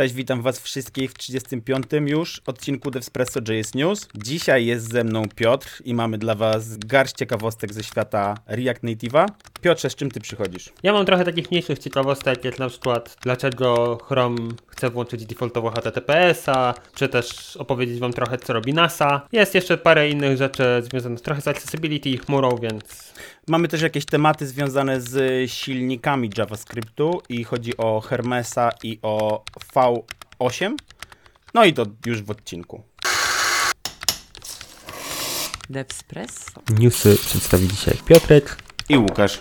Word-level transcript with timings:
Cześć, 0.00 0.14
witam 0.14 0.42
was 0.42 0.60
wszystkich 0.60 1.10
w 1.10 1.14
35. 1.14 1.86
już 2.06 2.42
odcinku 2.46 2.90
Devspresso 2.90 3.40
JS 3.48 3.74
News. 3.74 4.08
Dzisiaj 4.14 4.66
jest 4.66 4.92
ze 4.92 5.04
mną 5.04 5.22
Piotr 5.36 5.82
i 5.84 5.94
mamy 5.94 6.18
dla 6.18 6.34
was 6.34 6.76
garść 6.76 7.14
ciekawostek 7.14 7.72
ze 7.72 7.82
świata 7.82 8.34
React 8.46 8.82
Native'a. 8.82 9.26
Piotrze, 9.60 9.90
z 9.90 9.94
czym 9.94 10.10
ty 10.10 10.20
przychodzisz? 10.20 10.72
Ja 10.82 10.92
mam 10.92 11.06
trochę 11.06 11.24
takich 11.24 11.50
mniejszych 11.50 11.78
ciekawostek, 11.78 12.44
jak 12.44 12.58
na 12.58 12.68
przykład 12.68 13.16
dlaczego 13.22 13.98
Chrome 14.08 14.48
chce 14.66 14.90
włączyć 14.90 15.26
defaultowo 15.26 15.70
HTTPS-a, 15.70 16.74
czy 16.94 17.08
też 17.08 17.56
opowiedzieć 17.56 17.98
wam 17.98 18.12
trochę 18.12 18.38
co 18.38 18.52
robi 18.52 18.74
NASA. 18.74 19.26
Jest 19.32 19.54
jeszcze 19.54 19.78
parę 19.78 20.10
innych 20.10 20.36
rzeczy 20.36 20.64
związanych 20.82 21.20
trochę 21.20 21.40
z 21.40 21.48
accessibility 21.48 22.08
i 22.10 22.18
chmurą, 22.18 22.56
więc... 22.62 23.10
Mamy 23.48 23.68
też 23.68 23.82
jakieś 23.82 24.04
tematy 24.04 24.46
związane 24.46 25.00
z 25.00 25.50
silnikami 25.50 26.30
JavaScriptu 26.38 27.22
i 27.28 27.44
chodzi 27.44 27.76
o 27.76 28.00
Hermesa 28.00 28.70
i 28.82 28.98
o 29.02 29.44
V8. 29.94 30.74
No 31.54 31.64
i 31.64 31.74
to 31.74 31.86
już 32.06 32.22
w 32.22 32.30
odcinku. 32.30 32.82
Devspresso. 35.70 36.62
Newsy 36.78 37.16
przedstawi 37.16 37.68
dzisiaj 37.68 37.94
Piotrek. 38.06 38.56
I 38.88 38.98
Łukasz. 38.98 39.40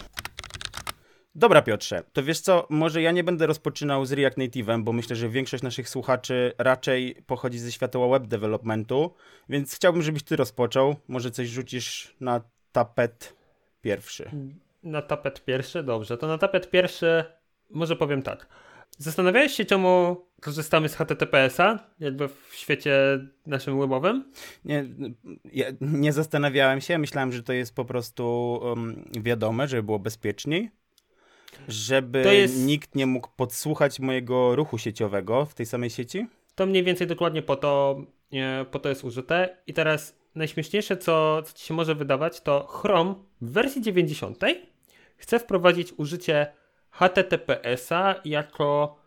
Dobra 1.35 1.61
Piotrze, 1.61 2.03
to 2.13 2.23
wiesz 2.23 2.39
co, 2.39 2.67
może 2.69 3.01
ja 3.01 3.11
nie 3.11 3.23
będę 3.23 3.47
rozpoczynał 3.47 4.05
z 4.05 4.11
React 4.11 4.37
Native'em, 4.37 4.83
bo 4.83 4.93
myślę, 4.93 5.15
że 5.15 5.29
większość 5.29 5.63
naszych 5.63 5.89
słuchaczy 5.89 6.53
raczej 6.57 7.23
pochodzi 7.27 7.59
ze 7.59 7.71
świata 7.71 7.99
web 7.99 8.27
developmentu, 8.27 9.13
więc 9.49 9.75
chciałbym, 9.75 10.01
żebyś 10.01 10.23
ty 10.23 10.35
rozpoczął. 10.35 10.95
Może 11.07 11.31
coś 11.31 11.47
rzucisz 11.47 12.15
na 12.19 12.41
tapet 12.71 13.35
pierwszy. 13.81 14.31
Na 14.83 15.01
tapet 15.01 15.45
pierwszy? 15.45 15.83
Dobrze, 15.83 16.17
to 16.17 16.27
na 16.27 16.37
tapet 16.37 16.69
pierwszy 16.69 17.23
może 17.69 17.95
powiem 17.95 18.21
tak. 18.21 18.47
Zastanawiałeś 19.01 19.53
się, 19.53 19.65
czemu 19.65 20.17
korzystamy 20.41 20.89
z 20.89 20.95
HTTPS-a, 20.95 21.79
jakby 21.99 22.27
w 22.27 22.55
świecie 22.55 22.93
naszym 23.45 23.79
webowym? 23.79 24.31
Nie, 24.65 24.85
ja 25.53 25.65
nie 25.81 26.13
zastanawiałem 26.13 26.81
się, 26.81 26.97
myślałem, 26.97 27.31
że 27.31 27.43
to 27.43 27.53
jest 27.53 27.75
po 27.75 27.85
prostu 27.85 28.53
um, 28.63 29.11
wiadome, 29.11 29.67
żeby 29.67 29.83
było 29.83 29.99
bezpieczniej, 29.99 30.71
żeby 31.67 32.35
jest... 32.35 32.57
nikt 32.65 32.95
nie 32.95 33.05
mógł 33.05 33.29
podsłuchać 33.35 33.99
mojego 33.99 34.55
ruchu 34.55 34.77
sieciowego 34.77 35.45
w 35.45 35.53
tej 35.53 35.65
samej 35.65 35.89
sieci. 35.89 36.27
To 36.55 36.65
mniej 36.65 36.83
więcej 36.83 37.07
dokładnie 37.07 37.41
po 37.41 37.55
to, 37.55 38.01
nie, 38.31 38.65
po 38.71 38.79
to 38.79 38.89
jest 38.89 39.03
użyte. 39.03 39.57
I 39.67 39.73
teraz 39.73 40.15
najśmieszniejsze, 40.35 40.97
co, 40.97 41.41
co 41.41 41.53
ci 41.53 41.65
się 41.65 41.73
może 41.73 41.95
wydawać, 41.95 42.41
to 42.41 42.67
Chrome 42.67 43.15
w 43.41 43.51
wersji 43.51 43.81
90 43.81 44.39
chce 45.17 45.39
wprowadzić 45.39 45.93
użycie 45.97 46.58
HTTPS-a 46.91 48.15
jako 48.25 48.99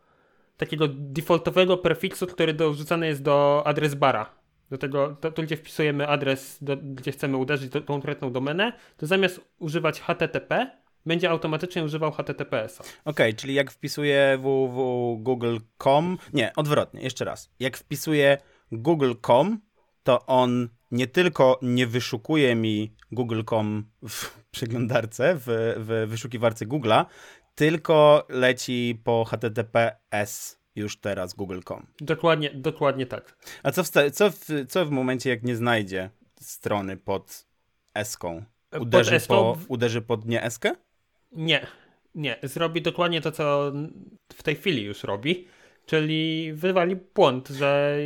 takiego 0.56 0.88
defaultowego 0.88 1.76
prefiksu, 1.76 2.26
który 2.26 2.54
dorzucany 2.54 3.06
jest 3.06 3.22
do 3.22 3.62
adres 3.66 3.94
bara. 3.94 4.30
Do 4.70 4.78
tego, 4.78 5.16
to, 5.20 5.32
to 5.32 5.42
gdzie 5.42 5.56
wpisujemy 5.56 6.08
adres, 6.08 6.58
do, 6.64 6.76
gdzie 6.76 7.12
chcemy 7.12 7.36
uderzyć 7.36 7.70
do, 7.70 7.82
konkretną 7.82 8.32
domenę, 8.32 8.72
to 8.96 9.06
zamiast 9.06 9.40
używać 9.58 10.00
HTTP, 10.00 10.70
będzie 11.06 11.30
automatycznie 11.30 11.84
używał 11.84 12.12
HTTPS-a. 12.12 12.82
Okej, 12.82 12.94
okay, 13.04 13.34
czyli 13.34 13.54
jak 13.54 13.70
wpisuję 13.70 14.38
www.google.com, 14.42 16.18
nie, 16.32 16.52
odwrotnie, 16.56 17.02
jeszcze 17.02 17.24
raz. 17.24 17.50
Jak 17.60 17.76
wpisuję 17.76 18.38
google.com, 18.72 19.60
to 20.02 20.26
on 20.26 20.68
nie 20.90 21.06
tylko 21.06 21.58
nie 21.62 21.86
wyszukuje 21.86 22.54
mi 22.54 22.94
google.com 23.12 23.84
w 24.08 24.42
przeglądarce, 24.50 25.34
w, 25.36 25.44
w 25.76 26.06
wyszukiwarce 26.10 26.66
Google'a, 26.66 27.04
tylko 27.54 28.26
leci 28.28 29.00
po 29.04 29.24
HTTPS 29.24 30.58
już 30.76 30.96
teraz 30.96 31.34
google.com. 31.34 31.86
Dokładnie, 32.00 32.50
dokładnie 32.54 33.06
tak. 33.06 33.36
A 33.62 33.70
co 33.70 33.84
w, 33.84 33.88
co, 33.88 34.30
w, 34.30 34.46
co 34.68 34.86
w 34.86 34.90
momencie, 34.90 35.30
jak 35.30 35.42
nie 35.42 35.56
znajdzie 35.56 36.10
strony 36.40 36.96
pod 36.96 37.46
eską? 37.94 38.44
Uderzy, 38.80 39.10
pod, 39.10 39.16
eską? 39.16 39.34
Po, 39.36 39.58
uderzy 39.68 40.02
pod 40.02 40.26
nie 40.26 40.42
eskę? 40.42 40.72
Nie, 41.32 41.66
nie. 42.14 42.38
Zrobi 42.42 42.82
dokładnie 42.82 43.20
to, 43.20 43.32
co 43.32 43.72
w 44.32 44.42
tej 44.42 44.56
chwili 44.56 44.82
już 44.84 45.04
robi, 45.04 45.48
czyli 45.86 46.52
wywali 46.52 46.96
błąd, 47.14 47.48
że 47.48 47.98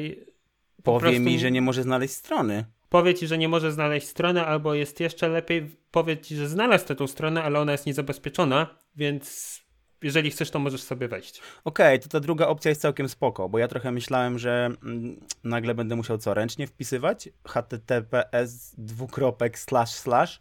Powie 0.82 1.00
prostu... 1.00 1.20
mi, 1.20 1.38
że 1.38 1.50
nie 1.50 1.62
może 1.62 1.82
znaleźć 1.82 2.14
strony 2.14 2.64
powie 2.88 3.14
ci, 3.14 3.26
że 3.26 3.38
nie 3.38 3.48
może 3.48 3.72
znaleźć 3.72 4.08
strony, 4.08 4.46
albo 4.46 4.74
jest 4.74 5.00
jeszcze 5.00 5.28
lepiej, 5.28 5.76
powie 5.90 6.18
ci, 6.18 6.36
że 6.36 6.48
znalazł 6.48 6.94
tę 6.94 7.08
stronę, 7.08 7.42
ale 7.42 7.60
ona 7.60 7.72
jest 7.72 7.86
niezabezpieczona, 7.86 8.66
więc 8.96 9.56
jeżeli 10.02 10.30
chcesz, 10.30 10.50
to 10.50 10.58
możesz 10.58 10.82
sobie 10.82 11.08
wejść. 11.08 11.40
Okej, 11.64 11.86
okay, 11.86 11.98
to 11.98 12.08
ta 12.08 12.20
druga 12.20 12.46
opcja 12.46 12.68
jest 12.68 12.80
całkiem 12.80 13.08
spoko, 13.08 13.48
bo 13.48 13.58
ja 13.58 13.68
trochę 13.68 13.92
myślałem, 13.92 14.38
że 14.38 14.70
mm, 14.82 15.20
nagle 15.44 15.74
będę 15.74 15.96
musiał 15.96 16.18
co, 16.18 16.34
ręcznie 16.34 16.66
wpisywać? 16.66 17.28
https 17.48 18.74
dwukropek 18.78 19.58
slash 19.58 19.90
slash? 19.90 20.40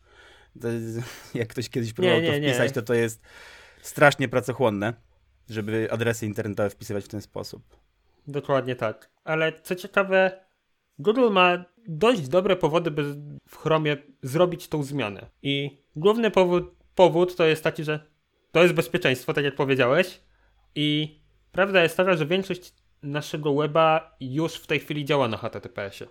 jak 1.33 1.47
ktoś 1.47 1.69
kiedyś 1.69 1.93
próbował 1.93 2.21
nie, 2.21 2.39
nie, 2.39 2.47
to 2.47 2.53
wpisać, 2.53 2.69
nie. 2.69 2.73
to 2.73 2.81
to 2.81 2.93
jest 2.93 3.21
strasznie 3.81 4.27
pracochłonne, 4.27 4.93
żeby 5.49 5.87
adresy 5.91 6.25
internetowe 6.25 6.69
wpisywać 6.69 7.05
w 7.05 7.07
ten 7.07 7.21
sposób. 7.21 7.77
Dokładnie 8.27 8.75
tak. 8.75 9.09
Ale 9.23 9.61
co 9.63 9.75
ciekawe, 9.75 10.44
Google 10.99 11.29
ma 11.31 11.65
dość 11.87 12.27
dobre 12.27 12.55
powody, 12.55 12.91
by 12.91 13.03
w 13.47 13.57
Chromie 13.57 13.97
zrobić 14.21 14.67
tą 14.67 14.83
zmianę. 14.83 15.29
I 15.43 15.77
główny 15.95 16.31
powód, 16.31 16.75
powód 16.95 17.35
to 17.35 17.45
jest 17.45 17.63
taki, 17.63 17.83
że 17.83 17.99
to 18.51 18.63
jest 18.63 18.73
bezpieczeństwo, 18.73 19.33
tak 19.33 19.43
jak 19.43 19.55
powiedziałeś. 19.55 20.21
I 20.75 21.19
prawda 21.51 21.83
jest 21.83 21.97
taka, 21.97 22.15
że 22.15 22.25
większość 22.25 22.73
naszego 23.03 23.55
weba 23.55 24.15
już 24.19 24.55
w 24.55 24.67
tej 24.67 24.79
chwili 24.79 25.05
działa 25.05 25.27
na 25.27 25.37
HTTPS-ie. 25.37 26.09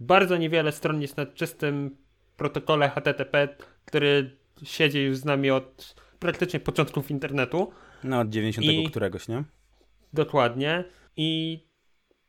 Bardzo 0.00 0.36
niewiele 0.36 0.72
stron 0.72 1.02
jest 1.02 1.16
na 1.16 1.26
czystym 1.26 1.96
protokole 2.36 2.88
HTTP, 2.88 3.48
który 3.84 4.36
siedzi 4.62 5.02
już 5.02 5.16
z 5.16 5.24
nami 5.24 5.50
od 5.50 5.94
praktycznie 6.18 6.60
początków 6.60 7.10
internetu. 7.10 7.72
No, 8.04 8.20
od 8.20 8.28
90 8.28 8.66
I... 8.66 8.90
któregoś, 8.90 9.28
nie? 9.28 9.44
Dokładnie. 10.12 10.84
I 11.16 11.60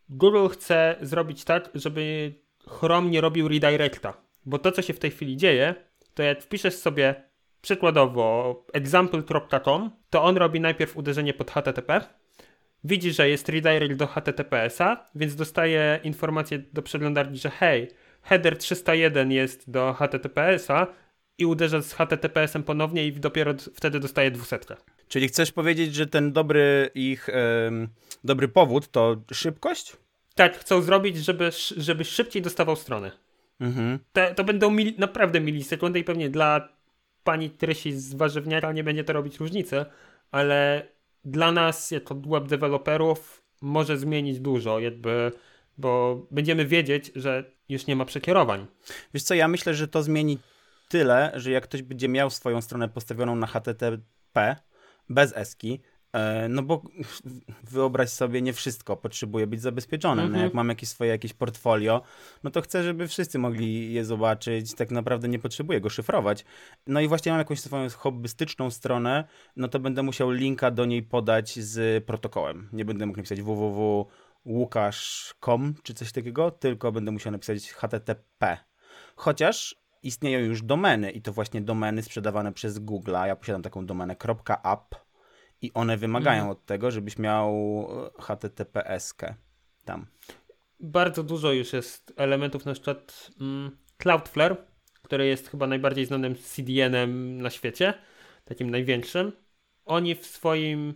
Google 0.09 0.47
chce 0.47 0.95
zrobić 1.01 1.43
tak, 1.43 1.69
żeby 1.73 2.33
Chrome 2.67 3.09
nie 3.09 3.21
robił 3.21 3.47
redirecta. 3.47 4.13
Bo 4.45 4.59
to, 4.59 4.71
co 4.71 4.81
się 4.81 4.93
w 4.93 4.99
tej 4.99 5.11
chwili 5.11 5.37
dzieje, 5.37 5.75
to 6.13 6.23
jak 6.23 6.41
wpiszesz 6.41 6.75
sobie 6.75 7.15
przykładowo 7.61 8.55
example.com, 8.73 9.91
to 10.09 10.23
on 10.23 10.37
robi 10.37 10.59
najpierw 10.59 10.97
uderzenie 10.97 11.33
pod 11.33 11.51
HTTP, 11.51 12.01
widzi, 12.83 13.11
że 13.11 13.29
jest 13.29 13.49
redirect 13.49 13.95
do 13.95 14.07
HTTPS-a, 14.07 15.05
więc 15.15 15.35
dostaje 15.35 15.99
informację 16.03 16.63
do 16.73 16.81
przeglądarki, 16.81 17.37
że 17.37 17.49
hej, 17.49 17.87
header 18.21 18.57
301 18.57 19.31
jest 19.31 19.71
do 19.71 19.93
HTTPS-a 19.93 20.87
i 21.37 21.45
uderza 21.45 21.81
z 21.81 21.93
HTTPS-em 21.93 22.63
ponownie 22.63 23.07
i 23.07 23.11
dopiero 23.11 23.53
wtedy 23.73 23.99
dostaje 23.99 24.31
200. 24.31 24.57
Czyli 25.07 25.27
chcesz 25.27 25.51
powiedzieć, 25.51 25.95
że 25.95 26.07
ten 26.07 26.33
dobry 26.33 26.89
ich 26.95 27.27
dobry 28.23 28.47
powód 28.47 28.91
to 28.91 29.15
szybkość? 29.33 29.97
Tak, 30.35 30.57
chcą 30.57 30.81
zrobić, 30.81 31.17
żeby, 31.17 31.49
żeby 31.77 32.05
szybciej 32.05 32.41
dostawał 32.41 32.75
strony. 32.75 33.11
Mhm. 33.59 33.99
To, 34.13 34.35
to 34.35 34.43
będą 34.43 34.69
mil, 34.69 34.93
naprawdę 34.97 35.39
milisekundy 35.39 35.99
i 35.99 36.03
pewnie 36.03 36.29
dla 36.29 36.69
pani 37.23 37.49
Trysi 37.49 37.99
z 37.99 38.13
warzywniaka 38.13 38.71
nie 38.71 38.83
będzie 38.83 39.03
to 39.03 39.13
robić 39.13 39.39
różnicy, 39.39 39.85
ale 40.31 40.87
dla 41.25 41.51
nas, 41.51 41.91
jako 41.91 42.15
web 42.15 42.47
deweloperów, 42.47 43.43
może 43.61 43.97
zmienić 43.97 44.39
dużo, 44.39 44.79
jakby, 44.79 45.31
bo 45.77 46.21
będziemy 46.31 46.65
wiedzieć, 46.65 47.11
że 47.15 47.51
już 47.69 47.87
nie 47.87 47.95
ma 47.95 48.05
przekierowań. 48.05 48.67
Wiesz 49.13 49.23
co, 49.23 49.33
ja 49.33 49.47
myślę, 49.47 49.73
że 49.73 49.87
to 49.87 50.03
zmieni 50.03 50.37
tyle, 50.89 51.31
że 51.35 51.51
jak 51.51 51.63
ktoś 51.63 51.81
będzie 51.81 52.07
miał 52.07 52.29
swoją 52.29 52.61
stronę 52.61 52.89
postawioną 52.89 53.35
na 53.35 53.47
HTTP 53.47 54.55
bez 55.09 55.33
eski, 55.35 55.79
E, 56.13 56.47
no 56.49 56.63
bo 56.63 56.81
wyobraź 57.71 58.09
sobie, 58.09 58.41
nie 58.41 58.53
wszystko 58.53 58.97
potrzebuje 58.97 59.47
być 59.47 59.61
zabezpieczone. 59.61 60.21
No 60.21 60.27
jak 60.27 60.35
mhm. 60.35 60.51
mam 60.53 60.69
jakieś 60.69 60.89
swoje 60.89 61.09
jakieś 61.09 61.33
portfolio, 61.33 62.01
no 62.43 62.51
to 62.51 62.61
chcę, 62.61 62.83
żeby 62.83 63.07
wszyscy 63.07 63.39
mogli 63.39 63.93
je 63.93 64.05
zobaczyć. 64.05 64.73
Tak 64.73 64.91
naprawdę 64.91 65.27
nie 65.27 65.39
potrzebuję 65.39 65.81
go 65.81 65.89
szyfrować. 65.89 66.45
No 66.87 67.01
i 67.01 67.07
właśnie 67.07 67.31
mam 67.31 67.39
jakąś 67.39 67.59
swoją 67.59 67.89
hobbystyczną 67.89 68.71
stronę, 68.71 69.27
no 69.55 69.67
to 69.67 69.79
będę 69.79 70.03
musiał 70.03 70.31
linka 70.31 70.71
do 70.71 70.85
niej 70.85 71.03
podać 71.03 71.59
z 71.59 72.05
protokołem. 72.05 72.69
Nie 72.73 72.85
będę 72.85 73.05
mógł 73.05 73.17
napisać 73.17 73.41
www.łukasz.com 73.41 75.73
czy 75.83 75.93
coś 75.93 76.11
takiego, 76.11 76.51
tylko 76.51 76.91
będę 76.91 77.11
musiał 77.11 77.31
napisać 77.31 77.71
http. 77.71 78.57
Chociaż 79.15 79.86
istnieją 80.03 80.39
już 80.39 80.61
domeny 80.61 81.11
i 81.11 81.21
to 81.21 81.33
właśnie 81.33 81.61
domeny 81.61 82.03
sprzedawane 82.03 82.53
przez 82.53 82.79
Google. 82.79 83.11
Ja 83.11 83.35
posiadam 83.35 83.61
taką 83.61 83.85
domenę 83.85 84.15
.app 84.63 84.95
i 85.61 85.73
one 85.73 85.97
wymagają 85.97 86.37
mhm. 86.37 86.51
od 86.51 86.65
tego, 86.65 86.91
żebyś 86.91 87.17
miał 87.17 87.51
e, 88.17 88.21
HTTPS-kę 88.21 89.33
tam. 89.85 90.05
Bardzo 90.79 91.23
dużo 91.23 91.51
już 91.51 91.73
jest 91.73 92.13
elementów, 92.15 92.65
na 92.65 92.73
przykład 92.73 93.31
mm, 93.41 93.77
Cloudflare, 93.97 94.57
który 95.01 95.27
jest 95.27 95.49
chyba 95.49 95.67
najbardziej 95.67 96.05
znanym 96.05 96.35
CDN-em 96.35 97.41
na 97.41 97.49
świecie, 97.49 97.93
takim 98.45 98.69
największym. 98.71 99.31
Oni 99.85 100.15
w 100.15 100.25
swoim 100.25 100.93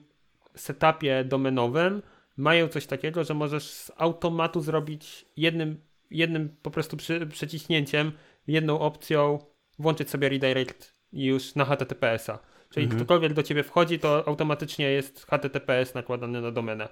setupie 0.56 1.24
domenowym 1.24 2.02
mają 2.38 2.68
coś 2.68 2.86
takiego, 2.86 3.24
że 3.24 3.34
możesz 3.34 3.72
z 3.72 3.92
automatu 3.98 4.62
zrobić 4.62 5.26
jednym, 5.38 5.82
jednym 6.12 6.56
po 6.62 6.72
prostu 6.72 6.98
przy, 6.98 7.28
przyciśnięciem, 7.28 8.12
jedną 8.52 8.80
opcją 8.80 9.40
włączyć 9.80 10.10
sobie 10.10 10.30
redirect 10.30 10.96
już 11.14 11.56
na 11.56 11.66
HTTPS-a. 11.66 12.40
Czyli 12.70 12.84
Mhm. 12.84 13.00
ktokolwiek 13.00 13.34
do 13.34 13.44
ciebie 13.44 13.64
wchodzi, 13.64 14.00
to 14.00 14.28
automatycznie 14.28 14.92
jest 14.92 15.26
HTTPS 15.26 15.94
nakładany 15.94 16.42
na 16.42 16.52
domenę. 16.52 16.90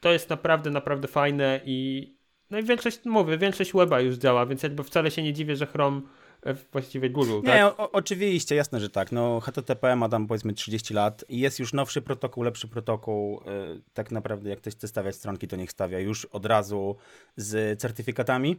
To 0.00 0.12
jest 0.12 0.30
naprawdę, 0.30 0.70
naprawdę 0.70 1.08
fajne 1.08 1.60
i 1.64 2.18
no 2.50 2.58
i 2.58 2.62
większość, 2.62 3.04
mówię, 3.04 3.38
większość 3.38 3.72
weba 3.72 4.00
już 4.00 4.16
działa, 4.16 4.46
więc 4.46 4.62
jakby 4.62 4.84
wcale 4.84 5.10
się 5.10 5.22
nie 5.22 5.32
dziwię, 5.32 5.56
że 5.56 5.66
Chrome 5.66 6.00
e, 6.42 6.54
właściwie 6.72 7.10
Google, 7.10 7.40
Nie, 7.42 7.42
tak? 7.52 7.80
o, 7.80 7.90
oczywiście, 7.92 8.54
jasne, 8.54 8.80
że 8.80 8.90
tak. 8.90 9.12
No, 9.12 9.40
HTTP 9.40 9.96
ma 9.96 10.08
tam 10.08 10.26
powiedzmy 10.26 10.52
30 10.52 10.94
lat 10.94 11.24
i 11.28 11.38
jest 11.38 11.58
już 11.58 11.72
nowszy 11.72 12.02
protokół, 12.02 12.42
lepszy 12.42 12.68
protokół. 12.68 13.40
Yy, 13.46 13.82
tak 13.94 14.10
naprawdę, 14.10 14.50
jak 14.50 14.58
ktoś 14.58 14.74
chce 14.74 14.88
stawiać 14.88 15.14
stronki, 15.14 15.48
to 15.48 15.56
niech 15.56 15.70
stawia 15.70 15.98
już 16.00 16.24
od 16.24 16.46
razu 16.46 16.96
z 17.36 17.80
certyfikatami. 17.80 18.56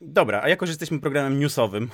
Dobra, 0.00 0.42
a 0.42 0.48
jako, 0.48 0.66
że 0.66 0.70
jesteśmy 0.70 1.00
programem 1.00 1.38
newsowym, 1.38 1.90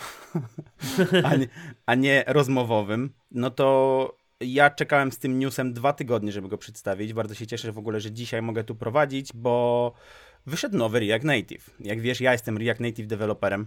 a, 1.24 1.36
nie, 1.36 1.48
a 1.86 1.94
nie 1.94 2.24
rozmowowym, 2.26 3.10
no 3.30 3.50
to 3.50 4.16
ja 4.40 4.70
czekałem 4.70 5.12
z 5.12 5.18
tym 5.18 5.38
newsem 5.38 5.72
dwa 5.72 5.92
tygodnie, 5.92 6.32
żeby 6.32 6.48
go 6.48 6.58
przedstawić. 6.58 7.12
Bardzo 7.12 7.34
się 7.34 7.46
cieszę 7.46 7.72
w 7.72 7.78
ogóle, 7.78 8.00
że 8.00 8.12
dzisiaj 8.12 8.42
mogę 8.42 8.64
tu 8.64 8.74
prowadzić, 8.74 9.32
bo 9.34 9.92
wyszedł 10.46 10.76
nowy 10.76 11.00
React 11.00 11.24
Native. 11.24 11.70
Jak 11.80 12.00
wiesz, 12.00 12.20
ja 12.20 12.32
jestem 12.32 12.58
React 12.58 12.80
Native 12.80 13.06
deweloperem. 13.06 13.66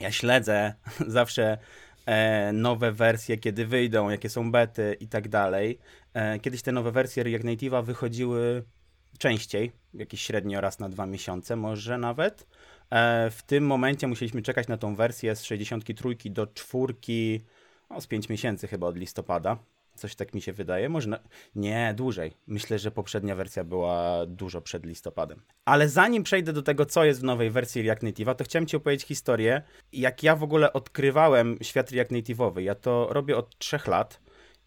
Ja 0.00 0.12
śledzę 0.12 0.74
zawsze 1.06 1.58
e, 2.06 2.52
nowe 2.52 2.92
wersje, 2.92 3.36
kiedy 3.38 3.66
wyjdą, 3.66 4.10
jakie 4.10 4.28
są 4.28 4.52
bety 4.52 4.96
i 5.00 5.08
tak 5.08 5.28
dalej. 5.28 5.78
E, 6.14 6.38
kiedyś 6.38 6.62
te 6.62 6.72
nowe 6.72 6.92
wersje 6.92 7.22
React 7.22 7.44
Native'a 7.44 7.84
wychodziły 7.84 8.64
częściej, 9.18 9.72
jakieś 9.94 10.22
średnio 10.22 10.60
raz 10.60 10.78
na 10.78 10.88
dwa 10.88 11.06
miesiące, 11.06 11.56
może 11.56 11.98
nawet. 11.98 12.46
E, 12.92 13.30
w 13.30 13.42
tym 13.42 13.66
momencie 13.66 14.06
musieliśmy 14.06 14.42
czekać 14.42 14.68
na 14.68 14.76
tą 14.76 14.94
wersję 14.94 15.36
z 15.36 15.44
63 15.44 16.30
do 16.30 16.46
4, 16.46 16.94
no, 17.90 18.00
z 18.00 18.06
5 18.06 18.28
miesięcy 18.28 18.68
chyba 18.68 18.86
od 18.86 18.96
listopada. 18.96 19.58
Coś 19.94 20.14
tak 20.14 20.34
mi 20.34 20.42
się 20.42 20.52
wydaje. 20.52 20.88
Może 20.88 21.08
na... 21.08 21.18
nie, 21.54 21.94
dłużej. 21.96 22.32
Myślę, 22.46 22.78
że 22.78 22.90
poprzednia 22.90 23.34
wersja 23.34 23.64
była 23.64 24.26
dużo 24.26 24.60
przed 24.60 24.86
listopadem. 24.86 25.42
Ale 25.64 25.88
zanim 25.88 26.22
przejdę 26.22 26.52
do 26.52 26.62
tego, 26.62 26.86
co 26.86 27.04
jest 27.04 27.20
w 27.20 27.24
nowej 27.24 27.50
wersji 27.50 27.82
React 27.82 28.02
Native'a, 28.02 28.34
to 28.34 28.44
chciałem 28.44 28.66
Ci 28.66 28.76
opowiedzieć 28.76 29.06
historię, 29.06 29.62
jak 29.92 30.22
ja 30.22 30.36
w 30.36 30.42
ogóle 30.42 30.72
odkrywałem 30.72 31.58
świat 31.62 31.90
React 31.90 32.10
Native'owy. 32.10 32.60
Ja 32.60 32.74
to 32.74 33.08
robię 33.10 33.36
od 33.36 33.58
trzech 33.58 33.86
lat 33.86 34.20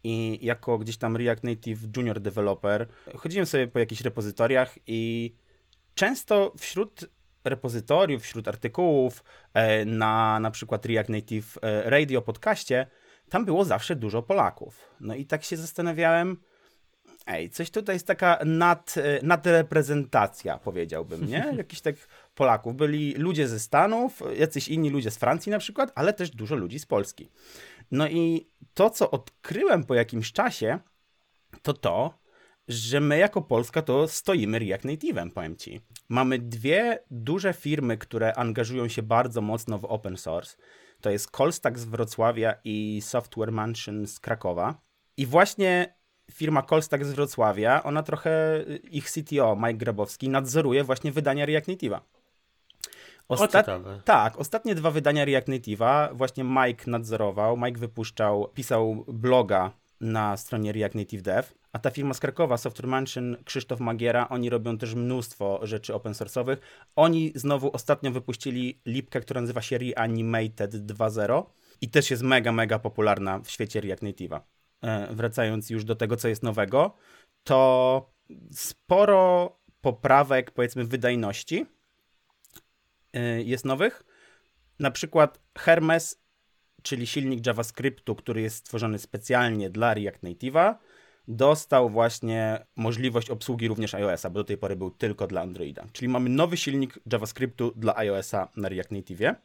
i 0.04 0.40
jako 0.42 0.78
gdzieś 0.78 0.98
tam 0.98 1.18
React 1.18 1.44
Native 1.44 1.80
Junior 1.98 2.20
Developer 2.20 2.88
chodziłem 3.16 3.46
sobie 3.46 3.68
po 3.68 3.80
jakichś 3.80 4.02
repozytoriach 4.02 4.76
i 4.88 5.34
często 5.96 6.54
wśród 6.58 7.06
repozytoriów, 7.46 8.24
wśród 8.24 8.48
artykułów 8.48 9.24
e, 9.54 9.86
na 9.86 10.40
na 10.40 10.52
przykład 10.52 10.86
React 10.86 11.10
Native 11.10 11.58
e, 11.62 11.90
Radio 11.90 12.22
podcaście, 12.22 12.88
tam 13.30 13.46
było 13.46 13.66
zawsze 13.66 13.96
dużo 13.96 14.22
Polaków. 14.22 14.90
No 15.00 15.16
i 15.16 15.26
tak 15.26 15.44
się 15.44 15.58
zastanawiałem, 15.58 16.38
ej, 17.28 17.50
coś 17.50 17.72
tutaj 17.72 17.96
jest 17.96 18.08
taka 18.08 18.40
nad, 18.46 18.96
e, 18.98 19.20
nadreprezentacja, 19.24 20.58
powiedziałbym, 20.58 21.28
nie? 21.28 21.54
Jakiś 21.58 21.82
tak 21.82 21.96
Polaków. 22.36 22.76
Byli 22.76 23.14
ludzie 23.14 23.48
ze 23.48 23.60
Stanów, 23.60 24.22
jacyś 24.38 24.68
inni 24.68 24.90
ludzie 24.90 25.12
z 25.12 25.18
Francji 25.18 25.50
na 25.52 25.60
przykład, 25.60 25.92
ale 25.96 26.14
też 26.14 26.30
dużo 26.30 26.56
ludzi 26.56 26.80
z 26.80 26.86
Polski. 26.86 27.30
No 27.92 28.08
i 28.08 28.48
to, 28.74 28.90
co 28.90 29.12
odkryłem 29.12 29.84
po 29.84 29.96
jakimś 29.96 30.32
czasie, 30.32 30.80
to 31.62 31.74
to, 31.74 32.25
że 32.68 33.00
my 33.00 33.18
jako 33.18 33.42
Polska 33.42 33.82
to 33.82 34.08
stoimy 34.08 34.60
React 34.60 34.86
Native'em, 34.86 35.32
powiem 35.32 35.56
ci. 35.56 35.82
Mamy 36.10 36.40
dwie 36.40 37.00
duże 37.12 37.54
firmy, 37.54 37.98
które 37.98 38.34
angażują 38.34 38.88
się 38.88 39.04
bardzo 39.04 39.42
mocno 39.42 39.78
w 39.78 39.86
open 39.86 40.18
source. 40.18 40.58
To 41.02 41.10
jest 41.10 41.32
Colstack 41.32 41.78
z 41.78 41.86
Wrocławia 41.86 42.56
i 42.64 43.02
Software 43.04 43.52
Mansion 43.52 44.08
z 44.08 44.20
Krakowa. 44.20 44.82
I 45.18 45.26
właśnie 45.26 45.96
firma 46.32 46.62
Colstack 46.62 47.06
z 47.06 47.14
Wrocławia, 47.14 47.84
ona 47.84 48.04
trochę, 48.04 48.64
ich 48.92 49.12
CTO 49.12 49.56
Mike 49.56 49.74
Grabowski 49.74 50.30
nadzoruje 50.30 50.84
właśnie 50.84 51.12
wydania 51.12 51.46
React 51.46 51.68
Native'a. 51.68 52.00
O, 53.30 53.36
Osta- 53.36 53.60
ciekawe. 53.60 54.02
tak, 54.06 54.40
ostatnie 54.40 54.76
dwa 54.76 54.92
wydania 54.92 55.26
React 55.26 55.48
Native'a 55.48 56.16
właśnie 56.16 56.44
Mike 56.44 56.92
nadzorował. 56.92 57.58
Mike 57.58 57.80
wypuszczał, 57.80 58.48
pisał 58.54 59.06
bloga 59.08 59.72
na 60.02 60.38
stronie 60.38 60.72
React 60.72 60.96
Native 60.96 61.22
Dev, 61.22 61.48
a 61.76 61.80
ta 61.80 61.90
firma 61.92 62.14
z 62.14 62.20
Krakowa, 62.20 62.58
Software 62.58 62.88
Mansion, 62.88 63.38
Krzysztof 63.46 63.80
Magiera, 63.80 64.30
oni 64.30 64.50
robią 64.50 64.78
też 64.78 64.94
mnóstwo 64.94 65.60
rzeczy 65.64 65.94
open 65.94 66.14
source'owych. 66.14 66.58
Oni 66.96 67.32
znowu 67.36 67.72
ostatnio 67.74 68.12
wypuścili 68.12 68.82
lipkę, 68.86 69.22
która 69.22 69.42
nazywa 69.42 69.62
się 69.62 69.78
Reanimated 69.78 70.76
2.0 70.76 71.44
i 71.82 71.90
też 71.90 72.12
jest 72.12 72.24
mega, 72.24 72.52
mega 72.52 72.80
popularna 72.80 73.40
w 73.40 73.50
świecie 73.50 73.82
React 73.82 74.04
Native'a. 74.04 74.40
E, 74.82 75.16
wracając 75.16 75.70
już 75.70 75.84
do 75.84 75.96
tego, 75.96 76.16
co 76.18 76.28
jest 76.28 76.44
nowego, 76.44 76.96
to 77.44 78.12
sporo 78.52 79.52
poprawek, 79.82 80.52
powiedzmy, 80.52 80.86
wydajności 80.86 81.66
y, 83.16 83.44
jest 83.44 83.66
nowych. 83.66 84.04
Na 84.80 84.92
przykład 84.92 85.40
Hermes, 85.58 86.22
czyli 86.82 87.08
silnik 87.08 87.46
JavaScriptu, 87.46 88.16
który 88.16 88.42
jest 88.42 88.58
stworzony 88.58 89.00
specjalnie 89.00 89.70
dla 89.70 89.94
React 89.94 90.24
Native'a, 90.24 90.76
dostał 91.28 91.90
właśnie 91.90 92.66
możliwość 92.76 93.30
obsługi 93.30 93.68
również 93.68 93.94
iOS-a, 93.94 94.30
bo 94.30 94.40
do 94.40 94.44
tej 94.44 94.58
pory 94.58 94.76
był 94.76 94.92
tylko 94.92 95.28
dla 95.28 95.42
Androida. 95.42 95.86
Czyli 95.94 96.08
mamy 96.08 96.30
nowy 96.30 96.58
silnik 96.58 97.00
JavaScriptu 97.12 97.74
dla 97.76 97.96
iOS-a 97.98 98.48
na 98.56 98.70
React 98.70 98.92
Native'ie. 98.92 99.36